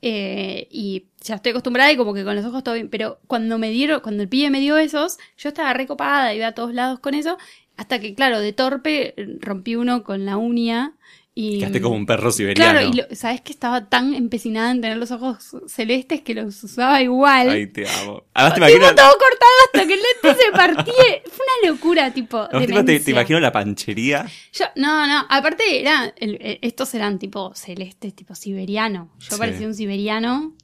[0.02, 2.90] eh, y ya estoy acostumbrada y como que con los ojos todo bien.
[2.90, 6.52] Pero cuando me dieron, cuando el pibe me dio esos, yo estaba recopada, iba a
[6.52, 7.38] todos lados con eso.
[7.78, 10.94] Hasta que, claro, de torpe rompí uno con la uña
[11.38, 12.72] Y, Quedaste como un perro siberiano.
[12.80, 16.64] Claro, y lo- sabes que estaba tan empecinada en tener los ojos celestes que los
[16.64, 17.50] usaba igual.
[17.50, 18.24] Ay, te amo.
[18.34, 18.96] Además te imagino...
[18.96, 20.94] todo cortado hasta que el lente se partía.
[21.26, 22.48] Fue una locura, tipo.
[22.48, 24.26] Tipo, te, te imagino la panchería.
[24.54, 29.12] Yo, no, no, aparte era, el- eh, estos eran tipo celestes, tipo siberiano.
[29.20, 29.38] Yo Sí.
[29.38, 30.55] parecía un siberiano,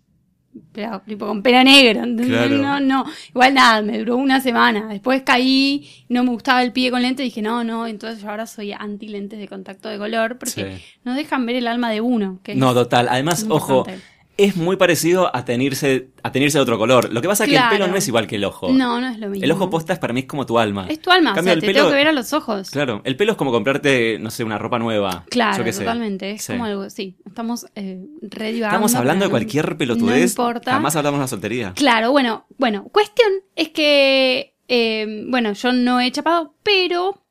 [0.72, 2.06] pero tipo con pelo negro.
[2.06, 3.06] No, no.
[3.30, 4.88] Igual nada, me duró una semana.
[4.88, 8.46] Después caí, no me gustaba el pie con lente, dije, no, no, entonces yo ahora
[8.46, 10.84] soy anti lentes de contacto de color, porque Sí.
[11.04, 12.40] no dejan ver el alma de uno.
[12.44, 13.08] Que No, total.
[13.10, 14.04] Además, ojo, importante.
[14.44, 17.12] Es muy parecido a tenerse, a de otro color.
[17.14, 18.72] Lo que pasa es que el pelo no es igual que el ojo.
[18.72, 19.44] No, no es lo mismo.
[19.44, 20.88] El ojo posta es para mí es como tu alma.
[20.90, 22.34] Es tu alma, En o cambio, sea, el te pelo- tengo que ver a los
[22.34, 22.70] ojos.
[22.72, 25.26] Claro, el pelo es como comprarte, no sé, una ropa nueva.
[25.30, 25.80] Claro, Yo sé.
[25.80, 26.32] totalmente.
[26.32, 26.54] Es Sí.
[26.54, 30.18] como algo, sí, estamos eh, re Estamos hablando de no- cualquier pelotudez.
[30.38, 30.72] No importa.
[30.74, 31.74] Jamás hablamos de la soltería.
[31.76, 37.22] Claro, bueno, bueno, cuestión es que, eh, bueno, yo no he chapado, pero,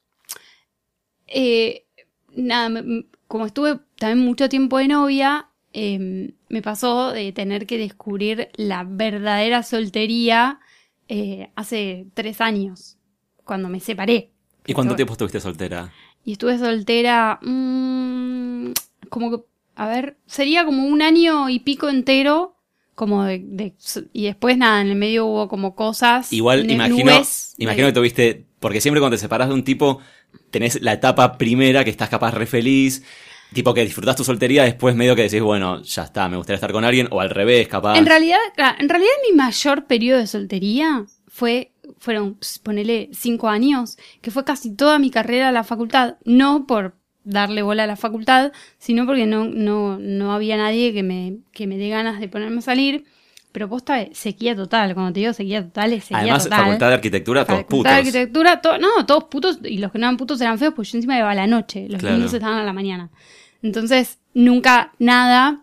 [1.27, 1.85] eh,
[2.35, 2.71] nada,
[3.29, 8.85] como estuve también mucho tiempo de novia, eh, me pasó de tener que descubrir la
[8.85, 10.61] verdadera soltería
[11.09, 12.97] eh, hace tres años,
[13.45, 14.31] cuando me separé.
[14.67, 15.93] ¿Y cuánto Estuve- tiempo estuviste soltera?
[16.25, 18.73] Y estuve soltera, mm,
[19.09, 19.45] como que,
[19.77, 22.55] a ver, sería como un año y pico entero,
[22.95, 23.75] como de, de-
[24.13, 26.33] y después nada, en el medio hubo como cosas.
[26.33, 30.01] Igual imagino, nubes imagino de- que tuviste, porque siempre cuando te separas de un tipo,
[30.51, 33.03] tenés la etapa primera que estás capaz re feliz,
[33.53, 36.73] tipo que disfrutás tu soltería, después medio que decís, bueno, ya está, me gustaría estar
[36.73, 37.97] con alguien, o al revés, capaz.
[37.99, 38.39] En realidad,
[38.79, 44.75] en realidad mi mayor periodo de soltería fue, fueron, ponele, cinco años, que fue casi
[44.75, 49.27] toda mi carrera a la facultad, no por darle bola a la facultad, sino porque
[49.27, 53.05] no, no, no había nadie que me, que me dé ganas de ponerme a salir.
[53.53, 54.95] Pero posta, eh, sequía total.
[54.95, 56.61] Cuando te digo sequía total, es sequía Además, total.
[56.61, 57.93] facultad de arquitectura, todos Facultad putos.
[57.93, 60.93] de arquitectura, to- no, todos putos, y los que no eran putos eran feos, pues
[60.93, 62.17] yo encima iba a la noche, los Claro.
[62.17, 63.11] lindos estaban a la mañana.
[63.63, 65.61] Entonces, nunca nada.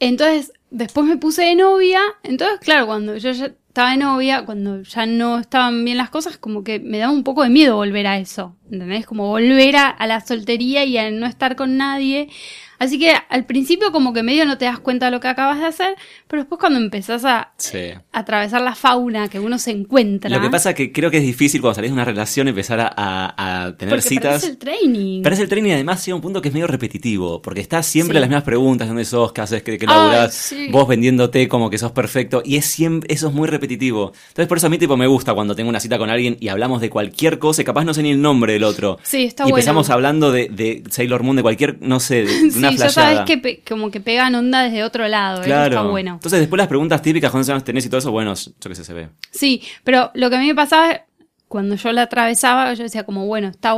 [0.00, 4.82] Entonces, después me puse de novia, entonces, claro, cuando yo ya estaba de novia, cuando
[4.82, 8.06] ya no estaban bien las cosas, como que me daba un poco de miedo volver
[8.06, 9.06] a eso, ¿entendés?
[9.06, 12.28] Como volver a, a la soltería y a no estar con nadie.
[12.76, 15.60] Así que al principio como que medio no te das cuenta de lo que acabas
[15.60, 15.94] de hacer,
[16.26, 17.78] pero después cuando empezás a Sí.
[18.12, 20.28] atravesar la fauna que uno se encuentra.
[20.28, 22.80] Lo que pasa es que creo que es difícil cuando salís de una relación empezar
[22.80, 24.40] a, a- tener porque citas.
[24.42, 25.22] perdés el training.
[25.22, 28.16] Parece el training y además llega un punto que es medio repetitivo, porque estás siempre
[28.16, 28.20] Sí.
[28.20, 30.66] las mismas preguntas, dónde sos, qué haces, qué, qué laburás, sí.
[30.72, 34.12] vos vendiéndote como que sos perfecto, y es siempre, eso es muy repetitivo.
[34.28, 36.48] Entonces por eso a mí tipo me gusta cuando tengo una cita con alguien y
[36.48, 38.98] hablamos de cualquier cosa, y capaz no sé ni el nombre del otro.
[39.02, 39.56] Sí, está y bueno.
[39.58, 42.88] empezamos hablando de, de Sailor Moon, de cualquier, no sé, de, de sí, una ya
[42.88, 45.40] sabes que pe- como que pegan onda desde otro lado.
[45.42, 45.76] eso Claro.
[45.76, 46.14] está bueno.
[46.14, 48.84] Entonces después las preguntas típicas, cuántos años tenés y todo eso, bueno, yo qué sé,
[48.84, 49.08] se ve.
[49.30, 51.02] Sí, pero lo que a mí me pasaba
[51.48, 53.74] cuando yo la atravesaba, yo decía como, bueno, está...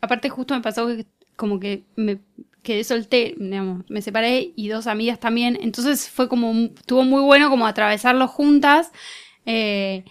[0.00, 2.18] Aparte justo me pasó que como que me
[2.62, 7.50] quedé soltera, digamos, me separé y dos amigas también, entonces fue como, estuvo muy bueno
[7.50, 8.92] como atravesarlo juntas,
[9.46, 10.04] eh,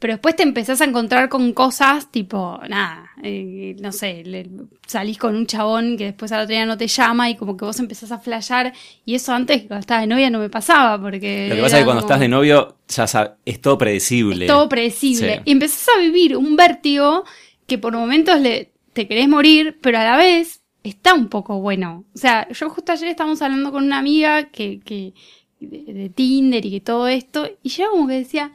[0.00, 4.48] pero después te empezás a encontrar con cosas tipo, nada, eh, no sé, le-
[4.86, 7.64] salís con un chabón que después al otro día no te llama y como que
[7.64, 8.72] vos empezás a flashear
[9.04, 11.46] y eso antes cuando estaba de novia no me pasaba porque...
[11.48, 14.44] Lo que pasa es que cuando como- estás de novio, ya sab- es todo predecible.
[14.46, 15.36] es todo predecible.
[15.36, 15.40] Sí.
[15.44, 17.24] Y empezás a vivir un vértigo
[17.66, 22.04] que por momentos le, te querés morir, pero a la vez está un poco bueno.
[22.14, 25.14] O sea, yo justo ayer estábamos hablando con una amiga que, que
[25.60, 28.50] de, de Tinder y que todo esto, y yo como que decía,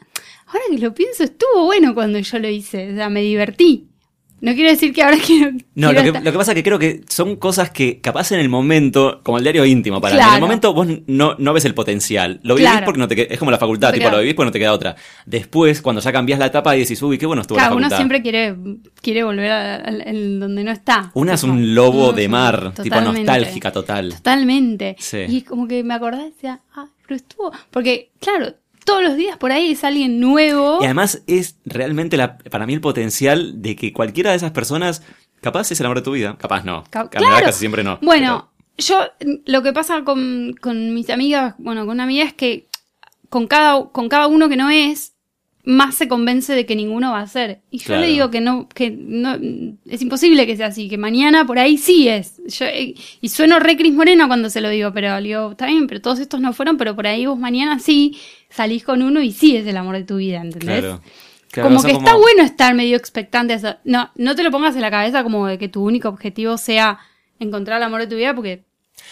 [0.48, 3.86] ahora que lo pienso, estuvo bueno cuando yo lo hice, o sea, me divertí.
[4.40, 5.52] No quiero decir que ahora quiero...
[5.74, 8.00] No, quiero lo que, estar- lo que pasa es que creo que son cosas que
[8.02, 10.36] capaz en el momento, como el diario íntimo, para mí, en Claro.
[10.36, 12.40] el momento vos no, no ves el potencial.
[12.44, 12.86] Lo vivís Claro.
[12.86, 14.52] porque no te queda, es como la facultad, No tipo, queda- lo vivís porque no
[14.52, 14.96] te queda otra.
[15.26, 17.84] Después, cuando ya cambias la etapa y decís, uy, qué bueno estuvo Claro, la uno
[17.90, 17.98] facultad.
[17.98, 18.56] siempre quiere,
[19.02, 19.80] quiere volver a,
[20.40, 21.12] donde no está.
[21.16, 24.14] Una es un lobo uno de es mar, tipo nostálgica total.
[24.14, 24.96] Totalmente.
[25.00, 25.20] Sí.
[25.28, 27.52] Y como que me acordaba y decía, ah, pero estuvo.
[27.72, 28.54] Porque, claro,
[28.88, 30.80] todos los días por ahí es alguien nuevo.
[30.82, 35.04] Y además es realmente la, para mí el potencial de que cualquiera de esas personas,
[35.42, 36.86] capaz es el amor de tu vida, capaz no.
[36.90, 37.46] Ca- claro.
[37.46, 38.00] casi siempre no.
[38.02, 38.98] Bueno, yo
[39.46, 42.68] lo que pasa con, con mis amigas, bueno, con una amiga es que
[43.30, 45.14] con cada, con cada uno que no es,
[45.70, 47.60] más se convence de que ninguno va a ser.
[47.72, 48.02] Y yo Claro.
[48.04, 49.38] le digo que no, que no,
[49.86, 52.42] es imposible que sea así, que mañana por ahí sí es.
[52.48, 55.66] Yo, eh, y sueno re Cris Morena cuando se lo digo, pero le digo, está
[55.68, 58.18] bien, pero todos estos no fueron, pero por ahí vos mañana sí
[58.50, 60.80] salís con uno y sí es el amor de tu vida, ¿entendés?
[60.80, 61.02] Claro.
[61.52, 63.52] Claro, como que está bueno estar medio expectante.
[63.54, 63.76] a eso.
[63.84, 67.00] No, no te lo pongas en la cabeza como de que tu único objetivo sea
[67.40, 68.64] encontrar el amor de tu vida porque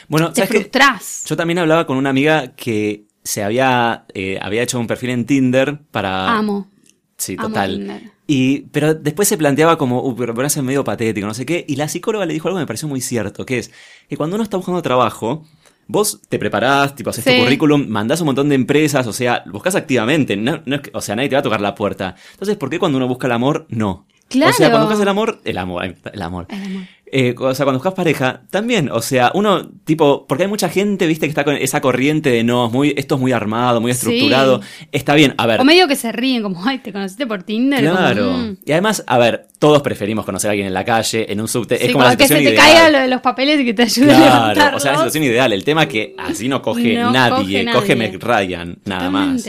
[0.08, 1.26] Bueno, te ¿sabes.
[1.28, 5.26] Yo también hablaba con una amiga que se había, eh, había hecho un perfil en
[5.26, 6.38] Tinder para...
[6.38, 6.70] Amo.
[7.18, 7.76] Sí, Amo total.
[7.78, 8.02] Tinder.
[8.28, 11.66] Y, pero después se planteaba como, uh, pero parece medio patético, no sé qué.
[11.68, 13.72] Y la psicóloga le dijo algo que me pareció muy cierto, que es
[14.08, 15.44] que cuando uno está buscando trabajo,
[15.88, 17.36] vos te preparás, tipo, haces Sí.
[17.36, 20.92] tu currículum, mandás un montón de empresas, o sea, buscas activamente, no, no es que-
[20.94, 22.16] o sea, nadie te va a tocar la puerta.
[22.32, 24.08] Entonces, ¿por qué cuando uno busca el amor, no?
[24.28, 24.52] Claro.
[24.52, 26.48] O sea, cuando buscas el amor, el amor, el amor.
[26.50, 26.84] El amor.
[27.18, 31.08] Eh, o sea, cuando buscas pareja, también, o sea, uno, tipo, porque hay mucha gente,
[31.08, 33.94] viste, que está con esa corriente de no, es muy, esto es muy armado, muy
[33.94, 34.00] Sí.
[34.00, 34.60] estructurado.
[34.92, 35.62] Está bien, a ver.
[35.62, 37.82] O medio que se ríen, como, ay, te conociste por Tinder.
[37.86, 38.32] como, Claro.
[38.34, 38.58] mm.
[38.66, 41.78] Y además, a ver, todos preferimos conocer a alguien en la calle, en un subte.
[41.78, 42.74] Sí, es como la como que se situación te ideal.
[42.82, 45.24] caiga lo de los papeles y que te ayude a Claro, o sea, la situación
[45.24, 45.54] ideal.
[45.54, 48.18] El tema que así no coge No nadie, coge coge nadie.
[48.20, 49.48] Ryan, nada más.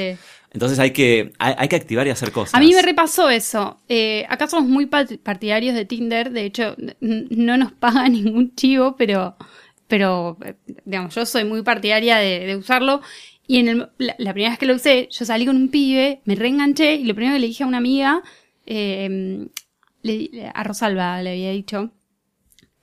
[0.56, 2.54] Entonces hay que, hay, hay que activar y hacer cosas.
[2.54, 3.78] A mí me repasó eso.
[3.90, 6.30] Eh, acá somos muy partidarios de Tinder.
[6.30, 9.36] De hecho, no nos paga ningún chivo, pero,
[9.86, 10.54] pero eh,
[10.86, 13.02] digamos, yo soy muy partidaria de, de usarlo.
[13.46, 16.22] Y en el- la, la primera vez que lo usé, yo salí con un pibe,
[16.24, 18.22] me reenganché y lo primero que le dije a una amiga,
[18.64, 19.46] eh,
[20.02, 21.90] le- a Rosalba le había dicho,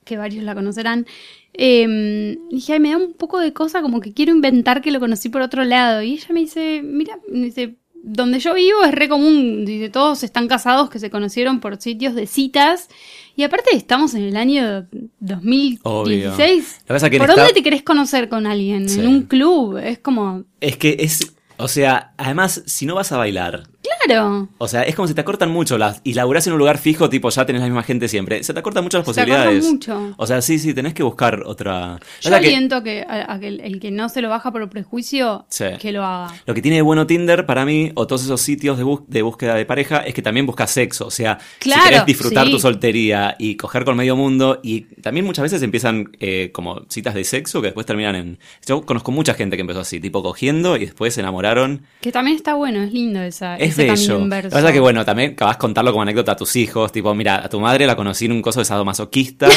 [0.04, 1.06] que varios la conocerán,
[1.52, 5.00] eh, dije, ay, me da un poco de cosa como que quiero inventar que lo
[5.00, 6.02] conocí por otro lado.
[6.02, 10.22] Y ella me dice, mira, me dice, donde yo vivo es re común, dice, todos
[10.22, 12.88] están casados que se conocieron por sitios de citas.
[13.34, 14.86] Y aparte estamos en el año
[15.20, 15.80] 2016.
[15.82, 16.32] Obvio.
[16.36, 18.88] Que pasa que ¿Por dónde te querés conocer con alguien?
[18.88, 19.00] Sí.
[19.00, 19.78] En un club.
[19.78, 23.64] Es como, Es que es, o sea, además, si no vas a bailar,
[24.06, 24.48] claro.
[24.58, 27.08] o sea, es como si te acortan mucho las, y laburás en un lugar fijo,
[27.08, 28.42] tipo, ya tenés la misma gente siempre.
[28.42, 29.72] Se te acortan mucho las Se acortan posibilidades.
[29.72, 30.14] mucho.
[30.16, 31.98] O sea, sí, sí, tenés que buscar otra.
[32.20, 34.68] Yo que- aliento que, a, a que el, el que no se lo baja por
[34.68, 35.64] prejuicio, Sí.
[35.80, 36.34] que lo haga.
[36.46, 39.22] Lo que tiene de bueno Tinder para mí, o todos esos sitios de, bus- de
[39.22, 41.06] búsqueda de pareja, es que también buscas sexo.
[41.06, 42.52] O sea, Claro, si querés disfrutar sí.
[42.52, 47.14] tu soltería y coger con medio mundo, y también muchas veces empiezan eh, como citas
[47.14, 48.38] de sexo que después terminan en.
[48.66, 51.82] Yo conozco mucha gente que empezó así, tipo cogiendo y después se enamoraron.
[52.00, 54.18] Que también está bueno, es lindo esa, Es ese camino bello.
[54.18, 54.66] Lo inverso.
[54.66, 56.92] que es bueno, también acabas de contarlo como anécdota a tus hijos.
[56.92, 59.48] Tipo, mira, a tu madre la conocí en un coso de sadomasoquista.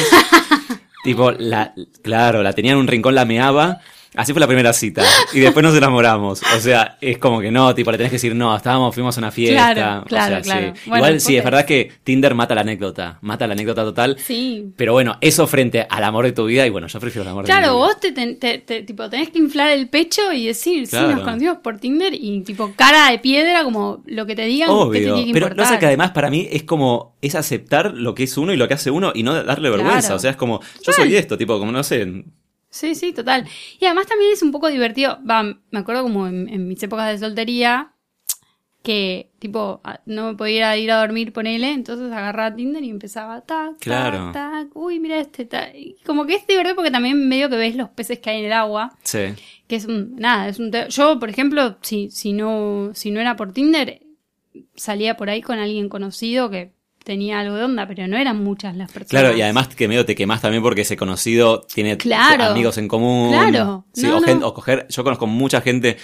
[1.04, 3.80] tipo, la, claro, la tenía en un rincón, la meaba.
[4.18, 5.04] Así fue la primera cita.
[5.34, 6.42] Y después nos enamoramos.
[6.56, 9.22] O sea, es como que no, tipo, le tenés que decir, no, estábamos, fuimos a
[9.22, 9.74] una fiesta.
[9.74, 10.74] Claro, O claro, sea, claro.
[10.76, 10.82] sí.
[10.90, 13.20] Bueno, Igual sí, es verdad que Tinder mata la anécdota.
[13.22, 14.18] Mata la anécdota total.
[14.20, 14.74] Sí.
[14.76, 16.66] Pero bueno, eso frente al amor de tu vida.
[16.66, 17.86] Y bueno, yo prefiero el amor de mi Claro, vida.
[17.86, 21.10] vos te, ten- te- te- tipo, tenés que inflar el pecho y decir, Claro.
[21.10, 24.68] sí, nos conocimos por Tinder y tipo cara de piedra, como lo que te digan,
[24.70, 25.58] que te Obvio, tiene que pero importar.
[25.68, 28.58] no sé que además para mí es como es aceptar lo que es uno y
[28.58, 30.16] lo que hace uno y no darle vergüenza, Claro.
[30.16, 32.24] o sea, es como yo soy esto, tipo como no sé,
[32.78, 33.46] Sí, sí, total.
[33.80, 35.18] Y además también es un poco divertido.
[35.30, 37.94] Va, me acuerdo como en, en mis épocas de soltería,
[38.84, 43.78] que tipo, no me podía ir a dormir, ponele, entonces agarraba Tinder y empezaba tac,
[43.80, 44.32] Claro.
[44.32, 45.74] tac, tac, uy, mira este, tac.
[45.76, 48.46] Y como que es divertido porque también medio que ves los peces que hay en
[48.46, 48.98] el agua.
[49.04, 49.34] sí.
[49.68, 53.36] que es un, nada, es un yo, por ejemplo, si, si no, si no era
[53.36, 54.02] por Tinder,
[54.76, 56.72] salía por ahí con alguien conocido que
[57.08, 59.10] tenía algo de onda, pero no eran muchas las personas.
[59.10, 62.44] Claro, y además que medio te quemás también porque ese conocido tiene Claro.
[62.52, 63.30] amigos en común.
[63.32, 63.86] Claro.
[63.94, 64.48] Sí, No, o, no.
[64.48, 65.96] o coger, yo conozco mucha gente,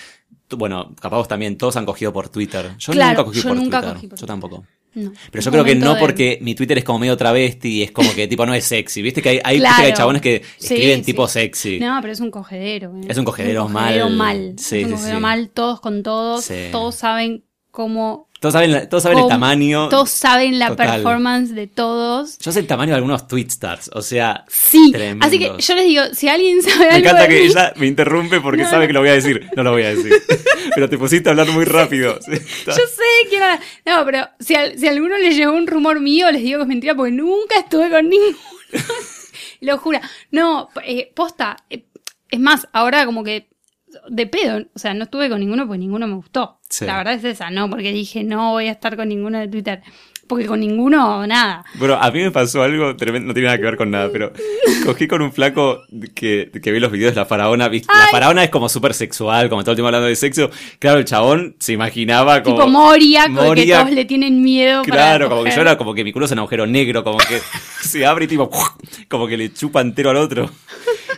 [0.58, 2.72] bueno, capaz vos también, todos han cogido por Twitter.
[2.80, 3.96] Yo Claro, nunca cogí yo por nunca Twitter.
[3.96, 4.64] cogí por yo tampoco.
[4.96, 5.12] No.
[5.32, 7.84] Pero yo Un creo que no de- porque mi Twitter es como medio travesti y
[7.84, 9.02] es como que tipo no es sexy.
[9.02, 9.76] Viste que hay, hay, Claro.
[9.78, 11.06] que hay chabones que Sí, escriben sí.
[11.08, 11.80] tipo sexy.
[11.80, 12.94] No, pero es un cogedero.
[12.98, 13.08] ¿eh?
[13.10, 14.16] Es un cogedero cogedero mal.
[14.16, 14.54] mal.
[14.58, 16.48] Sí, es un cogedero mal, todos con todos.
[16.72, 18.30] Todos saben cómo.
[18.44, 19.88] Todos saben, la- todos saben el tamaño.
[19.88, 20.96] Todos saben la Total.
[21.02, 22.38] performance de todos.
[22.40, 24.92] Yo sé el tamaño de algunos Twitstars, o sea, Sí.
[24.92, 25.26] Tremendos.
[25.26, 27.74] Así que yo les digo, si alguien sabe me algo encanta de que mí- ella
[27.78, 29.50] me interrumpe porque No, sabe que lo voy a decir.
[29.56, 30.12] No lo voy a decir.
[30.76, 32.20] Pero te pusiste a hablar muy rápido.
[32.28, 33.60] Yo sé quién era.
[33.86, 36.64] No, pero si a, si a alguno le llegó un rumor mío, les digo que
[36.64, 38.38] es mentira porque nunca estuve con ninguno.
[39.62, 40.00] Lo juro.
[40.32, 41.56] No, eh, posta.
[41.70, 41.86] eh,
[42.30, 43.48] es más, ahora como que
[44.10, 44.66] de pedo.
[44.74, 46.60] O sea, no estuve con ninguno porque ninguno me gustó.
[46.70, 46.86] Sí.
[46.86, 49.82] La verdad es esa, no, porque dije no voy a estar con ninguno de Twitter.
[50.26, 51.66] Porque con ninguno, nada.
[51.76, 54.32] Bueno, a mí me pasó algo tremendo, no tiene nada que ver con nada, pero
[54.86, 55.82] cogí con un flaco
[56.16, 57.68] que, que vi los videos de la faraona.
[57.70, 60.50] La faraona es como súper sexual, como todo el tiempo hablando de sexo.
[60.80, 62.56] Claro, el chabón se imaginaba como.
[62.56, 64.84] tipo Moria, con que todos le tienen miedo.
[64.84, 67.18] para Claro, como que yo era como que mi culo es un agujero negro, como
[67.18, 67.42] que
[67.82, 68.50] se abre y tipo,
[69.10, 70.50] como que le chupa entero al otro.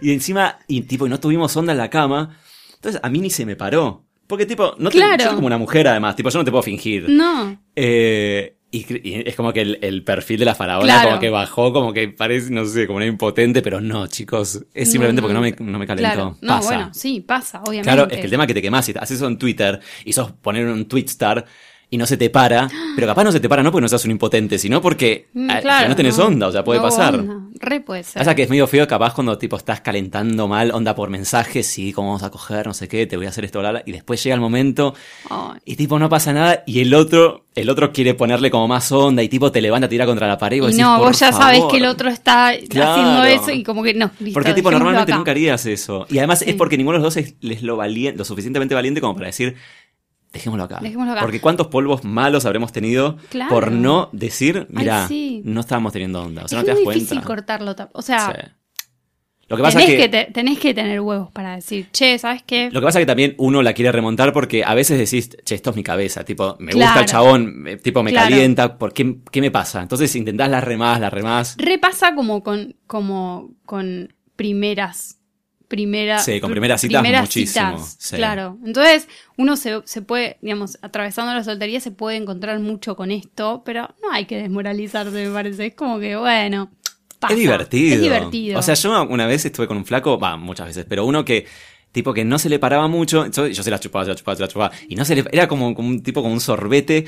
[0.01, 2.37] Y encima, y tipo, no tuvimos onda en la cama.
[2.85, 4.05] Entonces a mí ni se me paró.
[4.27, 6.63] Porque tipo, no te, yo soy como una mujer además, tipo, yo no te puedo
[6.63, 7.09] fingir.
[7.09, 7.59] No.
[7.75, 11.09] Eh, y, es como que el, el perfil de la faraona Claro.
[11.09, 14.91] como que bajó, como que parece, no sé, como una impotente, pero no, chicos, es
[14.91, 16.13] simplemente No, porque no me, no me calentó.
[16.13, 16.37] Claro.
[16.41, 16.67] No, Pasa.
[16.67, 17.83] bueno, sí, pasa, obviamente.
[17.83, 20.13] Claro, es que el tema es que te quemás, si haces eso en Twitter y
[20.13, 21.45] sos poner un tweetstar,
[21.95, 24.03] y no se te para, pero capaz no se te para no porque no seas
[24.05, 27.15] un impotente, sino porque Mm, ah, claro, no tenés onda, o sea, puede No, pasar.
[27.15, 27.41] onda.
[27.59, 28.19] Re puede ser.
[28.19, 31.93] Pasa que es medio feo capaz cuando tipo estás calentando mal, onda por mensaje, sí,
[31.93, 33.91] cómo vamos a coger, no sé qué, te voy a hacer esto, bla, bla, y
[33.93, 34.93] después llega el momento
[35.63, 39.23] y tipo no pasa nada y el otro, el otro quiere ponerle como más onda
[39.23, 41.31] y tipo te levanta, tira contra la pared y vos y no, "Por vos ya
[41.31, 41.71] favor".
[41.71, 42.91] que el otro está Claro.
[42.91, 44.11] haciendo eso y como que no.
[44.19, 45.17] listo, Porque tipo normalmente acá.
[45.17, 46.05] nunca harías eso.
[46.09, 46.49] Y además Sí.
[46.49, 49.27] es porque ninguno de los dos es, es lo, valien- lo suficientemente valiente como para
[49.27, 49.55] decir,
[50.35, 50.79] dejémoslo acá.
[50.81, 51.21] Dejémoslo acá.
[51.21, 53.49] Porque cuántos polvos malos habremos tenido Claro.
[53.49, 55.41] por no decir, mira, sí.
[55.43, 56.43] no estábamos teniendo onda.
[56.43, 57.27] O sea, es no te das muy difícil cuenta.
[57.27, 57.75] cortarlo.
[57.93, 58.51] O sea, Sí.
[59.47, 62.17] Lo que pasa tenés es que, que, te- tenés que tener huevos para decir, che,
[62.17, 62.71] ¿sabes qué?
[62.71, 65.53] lo que pasa es que también uno la quiere remontar porque a veces decís, che,
[65.53, 66.87] esto es mi cabeza, tipo, me Claro.
[66.93, 68.29] gusta el chabón, me- tipo, me Claro.
[68.31, 69.83] calienta, ¿por qué, qué me pasa?
[69.83, 71.55] Entonces intentás las remás, las remás.
[71.59, 75.19] Repasa como con, como con primeras.
[75.75, 78.15] Primera, Sí, con primeras citas muchísimo, citas, sí.
[78.15, 78.57] Claro.
[78.65, 83.61] Entonces, uno se, se puede, digamos, atravesando la soltería se puede encontrar mucho con esto,
[83.65, 85.65] pero no hay que desmoralizarse, me parece.
[85.65, 86.71] Es como que, bueno.
[87.19, 87.33] pasa.
[87.33, 87.95] Es divertido.
[87.95, 88.57] Es divertido.
[88.57, 91.45] O sea, yo una vez estuve con un flaco, va, muchas veces, pero uno que,
[91.91, 94.37] tipo, que no se le paraba mucho, yo, yo se la chupaba, se la chupaba,
[94.37, 97.03] se la chupaba, y no se le, era como, como un tipo, como un sorbete,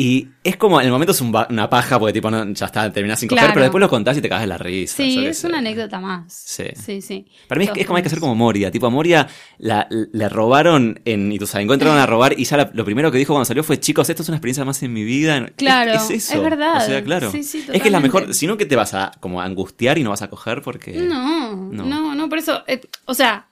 [0.00, 2.90] y es como, en el momento es un una paja, porque tipo, no, ya está,
[2.92, 3.54] terminás sin coger, Claro.
[3.54, 4.96] pero después lo contás y te cagas de la risa.
[4.96, 5.46] sí, es sé.
[5.48, 6.32] una anécdota más.
[6.32, 6.64] Sí.
[6.74, 7.26] Sí, sí.
[7.48, 8.70] Para mí es, como hay que hacer como Moria.
[8.70, 9.26] Tipo, a Moria
[9.58, 13.32] la, le robaron en Ituzaingó, encontraron a robar y ya la- lo primero que dijo
[13.32, 15.48] cuando salió fue, chicos, esto es una experiencia más en mi vida.
[15.56, 16.34] Claro, es, eso.
[16.34, 16.76] es verdad.
[16.76, 17.32] O sea, claro.
[17.32, 18.38] Sí, sí, es que es la mejor, totalmente.
[18.38, 20.92] si no que te vas a como angustiar y no vas a coger porque...
[20.92, 21.84] No, No.
[21.84, 23.48] no, no, por eso, eh, o sea,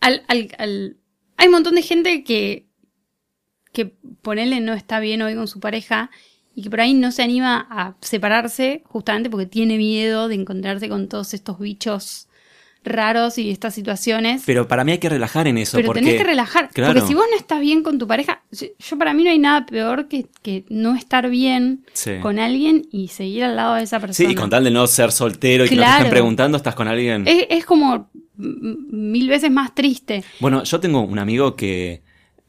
[0.00, 0.96] al, al, al-
[1.36, 2.67] hay un montón de gente que,
[3.72, 6.10] que ponele no está bien hoy con su pareja
[6.54, 10.88] y que por ahí no se anima a separarse justamente porque tiene miedo de encontrarse
[10.88, 12.24] con todos estos bichos
[12.84, 14.42] raros y estas situaciones.
[14.46, 15.76] Pero para mí hay que relajar en eso.
[15.76, 16.70] Pero porque, tenés que relajar.
[16.70, 16.94] Claro.
[16.94, 19.66] Porque si vos no estás bien con tu pareja, yo, para mí no hay nada
[19.66, 22.12] peor que, que no estar bien Sí.
[22.22, 24.30] con alguien y seguir al lado de esa Sí, persona.
[24.30, 26.88] y con tal de no ser soltero y que no te estén preguntando, estás con
[26.88, 27.26] alguien.
[27.28, 30.24] es, es como mil veces más triste.
[30.40, 32.02] Bueno, yo tengo un amigo que,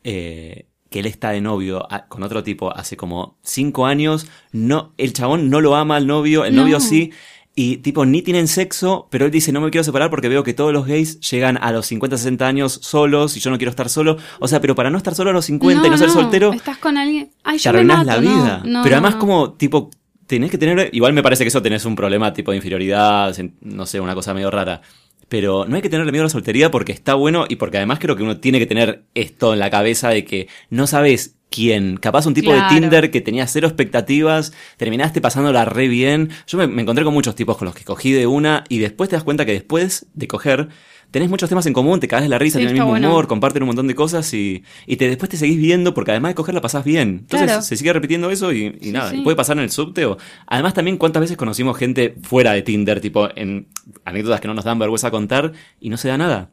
[0.03, 4.27] eh, que él está de novio con otro tipo hace como cinco años.
[4.51, 6.63] No, el chabón no lo ama al novio, el No.
[6.63, 7.11] novio sí.
[7.55, 10.53] Y tipo, ni tienen sexo, pero él dice, no me quiero separar porque veo que
[10.53, 13.89] todos los gays llegan a los 50, 60 años solos y yo no quiero estar
[13.89, 14.17] solo.
[14.39, 16.77] O sea, pero para no estar solo a los 50 y no ser soltero, Estás
[16.77, 17.31] con alguien.
[17.43, 18.61] Ay, te yo me arruinás la mato, vida.
[18.65, 19.89] no, pero además como, tipo,
[20.25, 23.85] tenés que tener, igual me parece que eso tenés un problema tipo de inferioridad, no
[23.85, 24.81] sé, una cosa medio rara.
[25.29, 27.99] Pero no hay que tenerle miedo a la soltería porque está bueno y porque además
[27.99, 31.97] creo que uno tiene que tener esto en la cabeza de que no sabes quién.
[31.97, 32.73] Capaz un tipo Claro.
[32.73, 36.29] de Tinder que tenía cero expectativas, terminaste pasándola re bien.
[36.47, 39.09] Yo me, me encontré con muchos tipos con los que cogí de una y después
[39.09, 40.69] te das cuenta que después de coger
[41.11, 43.09] tenés muchos temas en común, te cagas de la risa, Sí, tenés el mismo bueno.
[43.09, 46.31] humor, comparten un montón de cosas y, y te, después te seguís viendo porque además
[46.31, 47.19] de coger la pasás bien.
[47.21, 47.61] Entonces Claro.
[47.61, 49.17] se sigue repitiendo eso y, y Sí, nada, sí.
[49.17, 50.17] y puede pasar en el subte o...
[50.47, 53.67] Además también cuántas veces conocimos gente fuera de Tinder, tipo en
[54.05, 56.51] anécdotas que no nos dan vergüenza contar y no se da nada.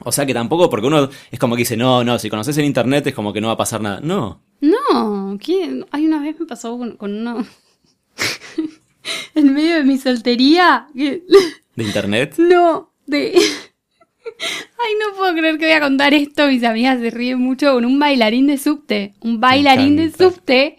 [0.00, 2.64] O sea que tampoco porque uno es como que dice, no, no, si conoces en
[2.64, 4.00] internet es como que no va a pasar nada.
[4.02, 4.42] No.
[4.60, 5.86] No, ¿quién?
[5.92, 7.46] Ay, una vez me pasó con, con uno.
[9.34, 10.88] en medio de mi soltería.
[10.94, 11.22] ¿De
[11.76, 12.34] internet?
[12.38, 13.34] No, de.
[14.26, 16.46] Ay, no puedo creer que voy a contar esto.
[16.48, 19.14] Mis amigas se ríen mucho con un bailarín de subte.
[19.20, 20.76] Un bailarín de subte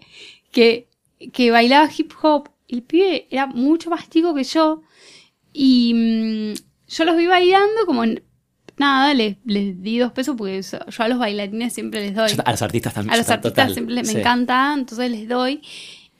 [0.50, 0.88] que,
[1.32, 2.48] que bailaba hip hop.
[2.68, 4.82] El pibe era mucho más chico que yo.
[5.52, 6.54] Y mm,
[6.88, 8.22] yo los vi bailando como en-
[8.78, 12.30] Nada, les, les di dos pesos porque yo a los bailarines siempre les doy.
[12.44, 13.14] A los artistas también.
[13.14, 14.18] A los artistas total, siempre me sí.
[14.18, 15.62] encanta, entonces les doy.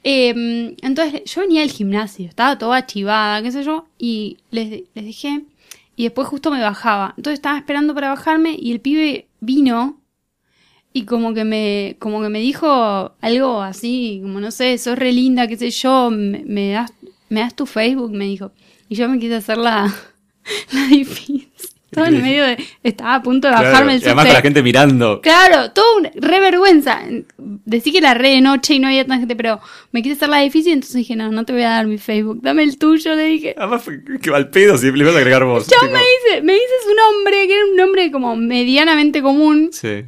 [0.03, 5.05] Eh, entonces yo venía del gimnasio, estaba toda chivada, qué sé yo, y les, les
[5.05, 5.43] dejé.
[5.97, 7.15] Y después justo me bajaba.
[7.17, 10.01] Entonces estaba esperando para bajarme y el pibe vino
[10.93, 15.13] y como que me, como que me dijo algo así, como no sé, sos re
[15.13, 16.91] linda, qué sé yo, me, das,
[17.29, 18.53] me das tu Facebook, me dijo.
[18.89, 19.95] Y yo me quise hacer la,
[20.73, 21.51] la difícil.
[21.91, 24.43] Todo en medio de, estaba a punto de Claro, bajarme el y además con la
[24.43, 25.21] gente mirando.
[25.21, 27.01] Claro, todo un, re vergüenza.
[27.39, 29.61] Decí que era re de noche y no había tanta gente, pero
[29.93, 32.41] me quise hacer la difícil, entonces dije, no, no te voy a dar mi Facebook,
[32.43, 33.55] dame el tuyo, le dije.
[33.57, 33.85] Además
[34.21, 35.69] que al pedo si le vas a agregar vos.
[35.69, 35.93] Yo tipo.
[35.93, 40.05] me dice, me dices un nombre que era un nombre como medianamente común, Sí.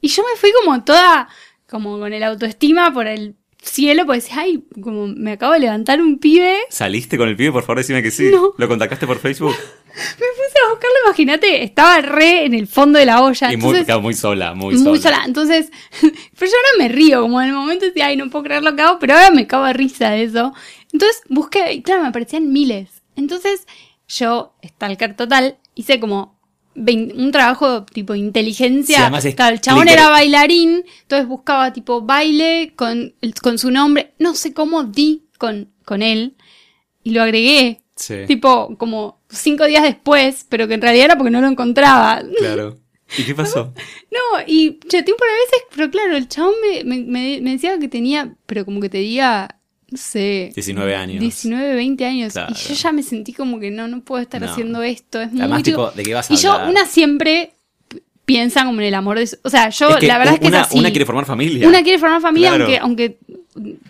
[0.00, 1.28] y yo me fui como toda,
[1.68, 6.00] como con el autoestima por el cielo, pues decía, ay, como me acabo de levantar
[6.00, 7.52] un pibe, ¿Saliste con el pibe?
[7.52, 8.30] Por favor, decime que sí.
[8.32, 8.54] No.
[8.56, 9.54] ¿Lo contactaste por Facebook?
[9.94, 13.66] me puse a buscarlo, imagínate, estaba re en el fondo de la olla, y muy,
[13.66, 13.84] entonces...
[13.86, 15.16] claro, muy sola, muy, muy sola.
[15.16, 15.24] sola.
[15.26, 18.62] Entonces, pero yo ahora me río, como en el momento decía, ay, no puedo creer
[18.62, 20.52] lo que hago, pero ahora me cago de risa de eso.
[20.92, 23.02] Entonces busqué, y claro, me aparecían miles.
[23.16, 23.66] Entonces,
[24.08, 26.40] yo, stalker total, hice como
[26.74, 29.10] un trabajo tipo inteligencia.
[29.20, 34.14] Sí, Claro, el chabón era bailarín, entonces buscaba tipo baile con, con su nombre.
[34.18, 36.36] No sé cómo di con, con él
[37.02, 37.82] y lo agregué.
[37.96, 38.14] Sí.
[38.26, 42.22] Tipo, como cinco días después, pero que en realidad era porque no lo encontraba.
[42.38, 42.78] Claro.
[43.18, 43.72] ¿Y qué pasó?
[44.10, 46.54] No, y chateé un par de veces, pero claro, el chabón
[46.84, 49.56] me, me, decía que tenía, pero como que te diga,
[49.88, 51.20] no sé, 19 años.
[51.20, 52.32] 19, 20 años.
[52.32, 52.52] Claro.
[52.52, 54.50] Y yo ya me sentí como que no, no puedo estar No.
[54.50, 55.20] haciendo esto.
[55.20, 55.90] Es muy Además, chico.
[55.90, 57.52] tipo, ¿de qué vas a Y yo, una siempre
[58.24, 59.36] piensa como en el amor de su...
[59.42, 60.78] O sea, yo Es que la verdad es que una, es así.
[60.78, 61.66] una quiere formar familia.
[61.68, 62.64] Una quiere formar familia, Claro.
[62.64, 63.18] aunque, aunque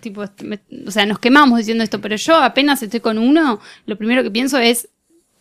[0.01, 3.97] tipo, me- o sea, nos quemamos diciendo esto, pero yo apenas estoy con uno, lo
[3.99, 4.89] primero que pienso es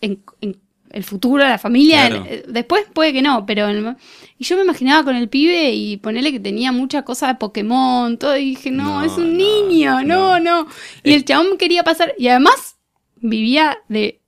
[0.02, 0.58] en, en
[0.92, 2.08] el futuro, la familia.
[2.10, 2.26] Claro.
[2.28, 3.96] eh, Después puede que no, pero el-
[4.38, 8.18] y yo me imaginaba con el pibe y ponerle que tenía mucha cosa de Pokémon,
[8.18, 10.68] todo, y dije, no, No, es un no, niño, no, no.
[11.04, 11.16] Y Eh.
[11.16, 12.78] el chabón quería pasar, y además
[13.18, 14.20] vivía de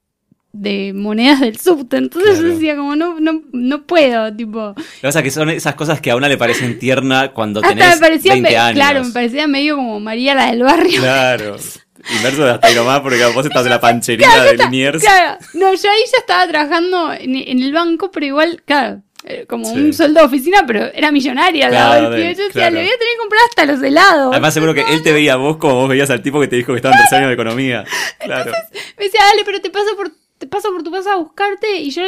[0.53, 2.47] de monedas del subte, entonces Claro.
[2.47, 5.75] yo decía como no, no, no puedo, tipo, Lo que pasa es que son esas
[5.75, 8.75] cosas que a una le parecen tierna cuando hasta tenés me parecía, 20 me- años.
[8.75, 10.99] claro, me parecía medio como María la del barrio.
[11.01, 11.55] Claro.
[12.17, 15.01] Inverso de hasta ahí nomás, porque vos estás en la panchería de Liniers.
[15.03, 19.45] Claro, no, yo ahí ya estaba trabajando en, en el banco, pero igual, claro, eh,
[19.47, 19.75] como Sí.
[19.79, 22.35] un sueldo de oficina, pero era millonaria Claro, lado del de-.
[22.35, 22.75] Yo decía, claro.
[22.75, 24.31] le voy a tener que comprar hasta los helados.
[24.31, 26.55] Además, seguro que él te veía a vos como vos veías al tipo que te
[26.55, 27.85] dijo que estaba en tercer año de economía.
[28.25, 28.51] Claro.
[28.97, 30.11] Me decía, dale, pero te paso por,
[30.41, 31.77] te paso por tu casa a buscarte.
[31.77, 32.01] Y yo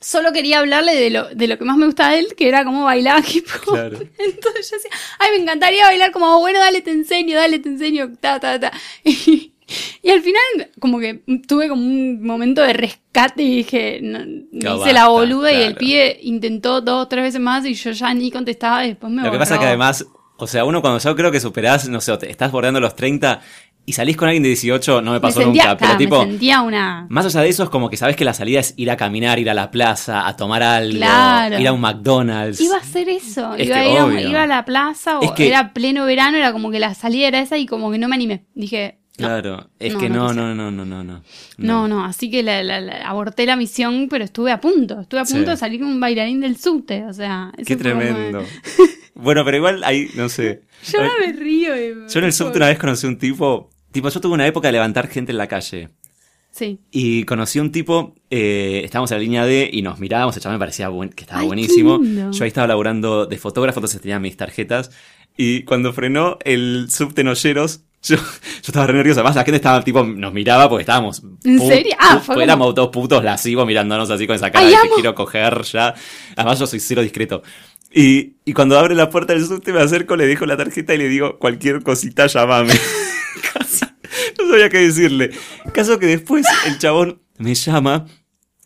[0.00, 2.64] solo quería hablarle de lo, de lo que más me gustaba de él, que era
[2.64, 3.74] cómo bailaba hip hop.
[3.74, 3.98] Claro.
[3.98, 8.12] Entonces yo decía, ay, me encantaría bailar como, bueno, dale, te enseño, dale, te enseño,
[8.20, 8.72] ta, ta, ta.
[9.04, 9.52] Y,
[10.02, 14.44] y al final, como que tuve como un momento de rescate y dije, no, me
[14.52, 17.92] No, hice la boluda y el pibe intentó dos o tres veces más y yo
[17.92, 20.04] ya ni contestaba y después me Lo que pasa es que además,
[20.36, 23.40] o sea, uno cuando yo creo que superás, no sé, te estás bordeando los 30
[23.84, 26.30] y salís con alguien de 18, no me me pasó sentía, nunca, pero tipo, me
[26.30, 27.06] sentía una...
[27.08, 29.38] más allá de eso es como que sabes que la salida es ir a caminar,
[29.40, 31.58] ir a la plaza, a tomar algo, Claro.
[31.58, 32.60] ir a un McDonald's.
[32.60, 35.22] Iba a hacer eso, Es iba, que a ir a, iba a la plaza o
[35.22, 37.98] Es que- era pleno verano, era como que la salida era esa y como que
[37.98, 38.44] no me animé.
[38.54, 41.22] Dije, no, Claro, es No, que no no, no, no, no, no, no.
[41.58, 45.20] no, no, así que la, la- la- aborté la misión, pero estuve a punto, estuve
[45.20, 45.34] a Sí.
[45.34, 48.42] punto de salir con un bailarín del subte, o sea, Qué como- tremendo.
[49.14, 50.62] bueno, pero igual ahí, no sé.
[50.90, 51.76] Yo no me río.
[51.76, 54.68] y- Yo en el subte una vez conocí un tipo, tipo, yo tuve una época
[54.68, 55.90] de levantar gente en la calle.
[56.50, 56.80] Sí.
[56.90, 60.42] Y conocí a un tipo, eh, estábamos en la línea D y nos mirábamos, el
[60.42, 62.00] chaval me parecía buen- que estaba Ay, buenísimo.
[62.02, 64.90] Yo ahí estaba laburando de fotógrafo, entonces tenía mis tarjetas.
[65.36, 68.22] Y cuando frenó el subte en Olleros, yo, yo
[68.66, 69.20] estaba re nervioso.
[69.20, 71.22] Además, la gente estaba, tipo, nos miraba porque estábamos.
[71.44, 71.94] ¿En serio?
[71.98, 74.94] Ah, fue como- éramos dos putos lascivos mirándonos así con esa cara Ay, de te
[74.96, 75.94] quiero coger ya.
[76.36, 77.42] Además, yo soy cero discreto.
[77.94, 80.98] Y, y cuando abre la puerta del subte, me acerco, le dejo la tarjeta y
[80.98, 82.74] le digo, cualquier cosita, llámame.
[83.54, 83.81] Casi.
[84.38, 85.30] No sabía qué decirle.
[85.72, 88.06] Caso que después el chabón me llama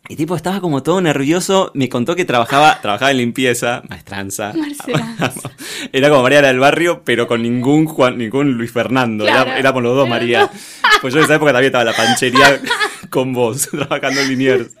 [0.09, 1.71] y tipo estaba como todo nervioso.
[1.73, 4.53] Me contó que trabajaba, trabajaba en limpieza, maestranza.
[4.55, 5.33] Marcela.
[5.91, 9.25] Era como María del Barrio, pero con ningún Juan, ningún Luis Fernando.
[9.25, 9.59] Era- Claro.
[9.59, 10.49] éramos los dos María.
[11.01, 12.59] Pues yo en esa época también estaba la panchería
[13.09, 14.71] con vos, trabajando en Liniers.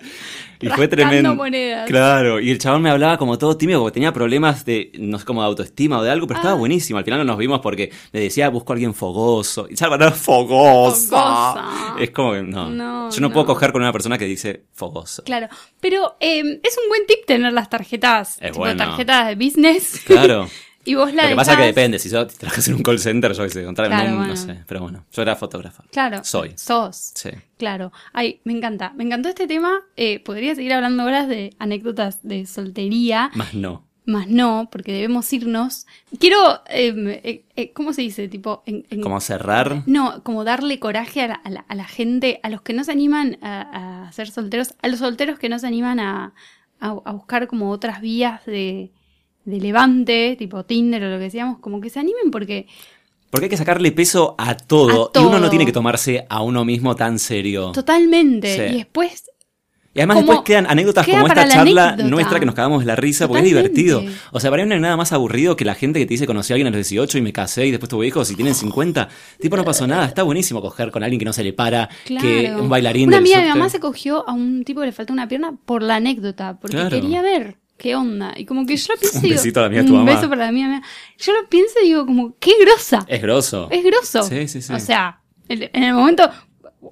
[0.61, 1.35] Y fue tremendo.
[1.35, 1.87] monedas.
[1.87, 5.25] Claro, y el chabón me hablaba como todo tímido porque tenía problemas de, no sé,
[5.25, 6.57] como de autoestima o de algo, pero estaba Ah.
[6.57, 6.97] buenísimo.
[6.99, 9.67] Al final no nos vimos porque me decía, busco a alguien fogoso.
[9.69, 11.09] Y Salva, no, fogosa.
[11.09, 11.95] Fogosa.
[11.99, 12.69] Es como que, no.
[12.69, 13.33] No, Yo no, no.
[13.33, 15.23] puedo coger con una persona que dice fogoso.
[15.23, 15.47] Claro,
[15.79, 18.77] pero eh, es un buen tip tener las tarjetas, Es tipo bueno.
[18.77, 20.01] tarjetas de business.
[20.05, 20.47] Claro.
[20.87, 21.99] y vos la Lo que pasa es que depende.
[21.99, 24.27] Si yo trabajas en un call center, yo que sé, Claro, un, bueno.
[24.27, 24.63] no sé.
[24.67, 25.83] Pero bueno, yo era fotógrafa.
[25.91, 26.23] Claro.
[26.23, 26.53] Soy.
[26.57, 27.11] Sos.
[27.15, 27.29] Sí.
[27.57, 27.91] Claro.
[28.13, 28.93] Ay, me encanta.
[28.95, 29.81] Me encantó este tema.
[29.95, 33.83] Eh, podría seguir hablando horas de anécdotas de soltería, Más no.
[34.05, 35.85] más no, porque debemos irnos.
[36.19, 36.37] Quiero,
[36.69, 38.27] eh, eh, eh, ¿cómo se dice?
[38.29, 39.83] Tipo, en, en- Como cerrar.
[39.85, 42.83] No, como darle coraje a la, a la- a la gente, a los que no
[42.85, 46.33] se animan a, a ser solteros, a los solteros que no se animan a,
[46.79, 48.91] a- a buscar como otras vías de,
[49.47, 52.67] de levante, tipo Tinder o lo que decíamos, como que se animen porque
[53.29, 56.41] Porque hay que sacarle peso a todo, A Y uno no tiene que tomarse a
[56.43, 57.71] uno mismo tan serio.
[57.73, 58.53] totalmente.
[58.69, 58.73] Sí.
[58.75, 59.23] Y después,
[59.93, 62.09] Y además Como- después quedan anécdotas queda como esta charla anécdota.
[62.09, 64.03] nuestra que nos cagamos de la risa porque es divertido.
[64.31, 66.27] O sea, para mí no hay nada más aburrido que la gente que te dice
[66.27, 68.53] conocí a alguien a los 18 y me casé y después tuve hijos y tienen
[68.53, 69.09] 50.
[69.39, 70.05] Tipo, no pasó nada.
[70.05, 72.27] Está buenísimo coger con alguien que no se le para, claro.
[72.27, 74.91] que un bailarín Una amiga de mi mamá se cogió a un tipo que le
[74.91, 76.89] falta una pierna por la anécdota, porque Claro.
[76.91, 78.33] quería ver qué onda.
[78.35, 80.15] Y como que yo lo pienso Un digo, besito a la de tu un mamá.
[80.15, 80.81] beso para la amiga mía.
[81.17, 83.05] Yo lo pienso y digo como, qué grosa.
[83.07, 83.67] Es grosso.
[83.71, 84.23] Es grosso.
[84.23, 84.73] Sí, sí, sí.
[84.73, 85.19] O sea,
[85.49, 86.29] en el momento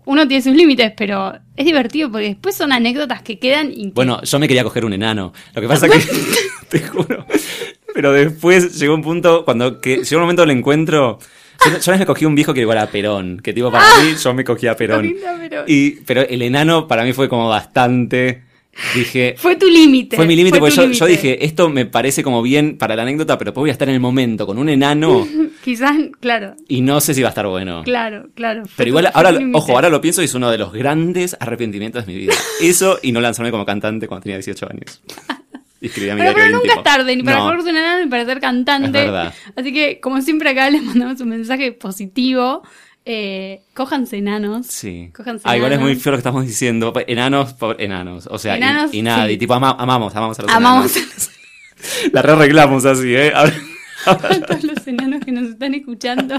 [0.06, 3.92] uno tiene sus límites, pero es divertido porque después son anécdotas que quedan y que-
[3.94, 5.34] Bueno, yo me quería coger un enano.
[5.54, 6.00] Lo que pasa que,
[6.70, 7.26] te juro.
[7.94, 11.18] Pero después llegó un punto, cuando que llegó un momento del encuentro.
[11.66, 13.40] Yo, yo vez me cogí un viejo que igual a Perón.
[13.42, 15.16] Que tipo, para mí, yo me cogí a Perón.
[15.68, 18.44] Y, pero el enano para mí fue como bastante.
[18.94, 20.16] Dije, Fue tu límite.
[20.16, 23.50] fue mi límite porque yo, dije, esto me parece como bien para la anécdota, pero
[23.52, 25.28] después voy a estar en el momento con un enano
[25.64, 27.84] Quizás, claro, y no sé si va a estar bueno.
[27.84, 28.64] claro, claro.
[28.76, 32.14] Pero igual, ahora, ojo, ahora lo pienso y es uno de los grandes arrepentimientos de
[32.14, 32.34] mi vida.
[32.62, 35.02] Eso y no lanzarme como cantante cuando tenía 18 años.
[35.80, 37.48] Pero, pero nunca es tarde ni para No.
[37.48, 38.88] un enano ni para ser cantante.
[38.88, 39.34] Es verdad.
[39.56, 42.64] Así que, como siempre, acá les mandamos un mensaje positivo.
[43.08, 44.66] Eh, cójanse enanos.
[44.68, 45.12] Sí.
[45.16, 46.92] Cójanse Ah, igual es muy feo lo que estamos diciendo.
[47.08, 48.28] Enanos por enanos.
[48.32, 49.34] O sea, y- Enanos, y, sí.
[49.34, 51.30] Y tipo, ama- amamos, amamos a los Amamos enanos.
[52.14, 53.32] La re arreglamos así, ¿eh?
[53.36, 56.36] A todos los enanos que nos están escuchando.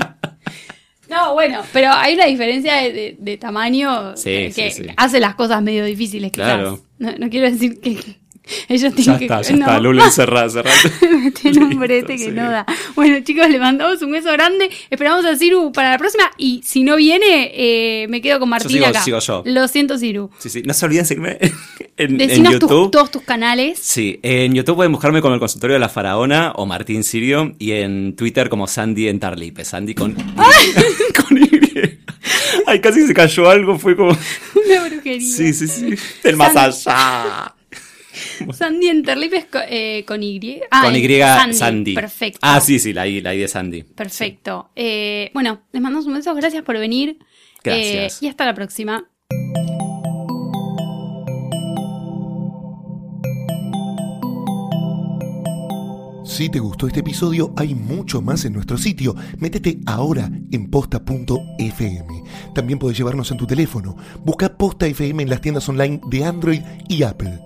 [1.08, 4.86] No, bueno, pero hay una diferencia de, de- de tamaño sí, que sí.
[4.96, 6.54] hace las cosas medio difíciles, quizás.
[6.54, 6.82] Claro.
[6.98, 8.18] No, no quiero decir que
[8.68, 9.24] ellos Ya tienen que...
[9.26, 9.58] está, ya no.
[9.66, 9.80] está.
[9.80, 10.70] Lulu, cerrá, cerrá.
[11.42, 12.30] Tiene un brete que sí.
[12.30, 12.66] no da.
[12.94, 14.70] Bueno, chicos, le mandamos un beso grande.
[14.90, 16.24] Esperamos a Ciru para la próxima.
[16.38, 19.02] Y si no viene, eh, me quedo con Martín sigo- acá.
[19.02, 19.42] sigo yo.
[19.46, 20.30] Lo siento, Ciru.
[20.38, 20.62] Sí, sí.
[20.64, 21.38] No se olviden seguirme
[21.96, 22.90] en, en tus- YouTube.
[22.90, 23.78] todos tus canales.
[23.80, 27.72] Sí, en YouTube pueden buscarme como el consultorio de la faraona o Martín Sirio y
[27.72, 29.64] en Twitter como Sandy en Tarlipe.
[29.64, 31.50] Sandy con, con Y.
[32.66, 34.10] Ay, casi se cayó algo, fue como.
[34.10, 35.20] Una brujería.
[35.20, 35.94] Sí, sí, sí.
[36.22, 37.54] Del más allá.
[38.52, 40.60] Sandy Enterlip es eh, con Y.
[40.70, 41.94] Ah, con Y, Sandy.
[41.94, 42.38] Perfecto.
[42.42, 43.82] Ah, sí, sí, la I, la I de Sandy.
[43.82, 44.70] Perfecto.
[44.76, 46.34] Eh, bueno, les mandamos un beso.
[46.34, 47.18] Gracias por venir.
[47.62, 48.22] Gracias.
[48.22, 49.08] Eh, y hasta la próxima.
[56.36, 59.14] Si te gustó este episodio, hay mucho más en nuestro sitio.
[59.38, 62.22] Métete ahora en posta.fm.
[62.54, 63.96] También puedes llevarnos en tu teléfono.
[64.22, 66.60] Busca Posta FM en las tiendas online de Android
[66.90, 67.45] y Apple.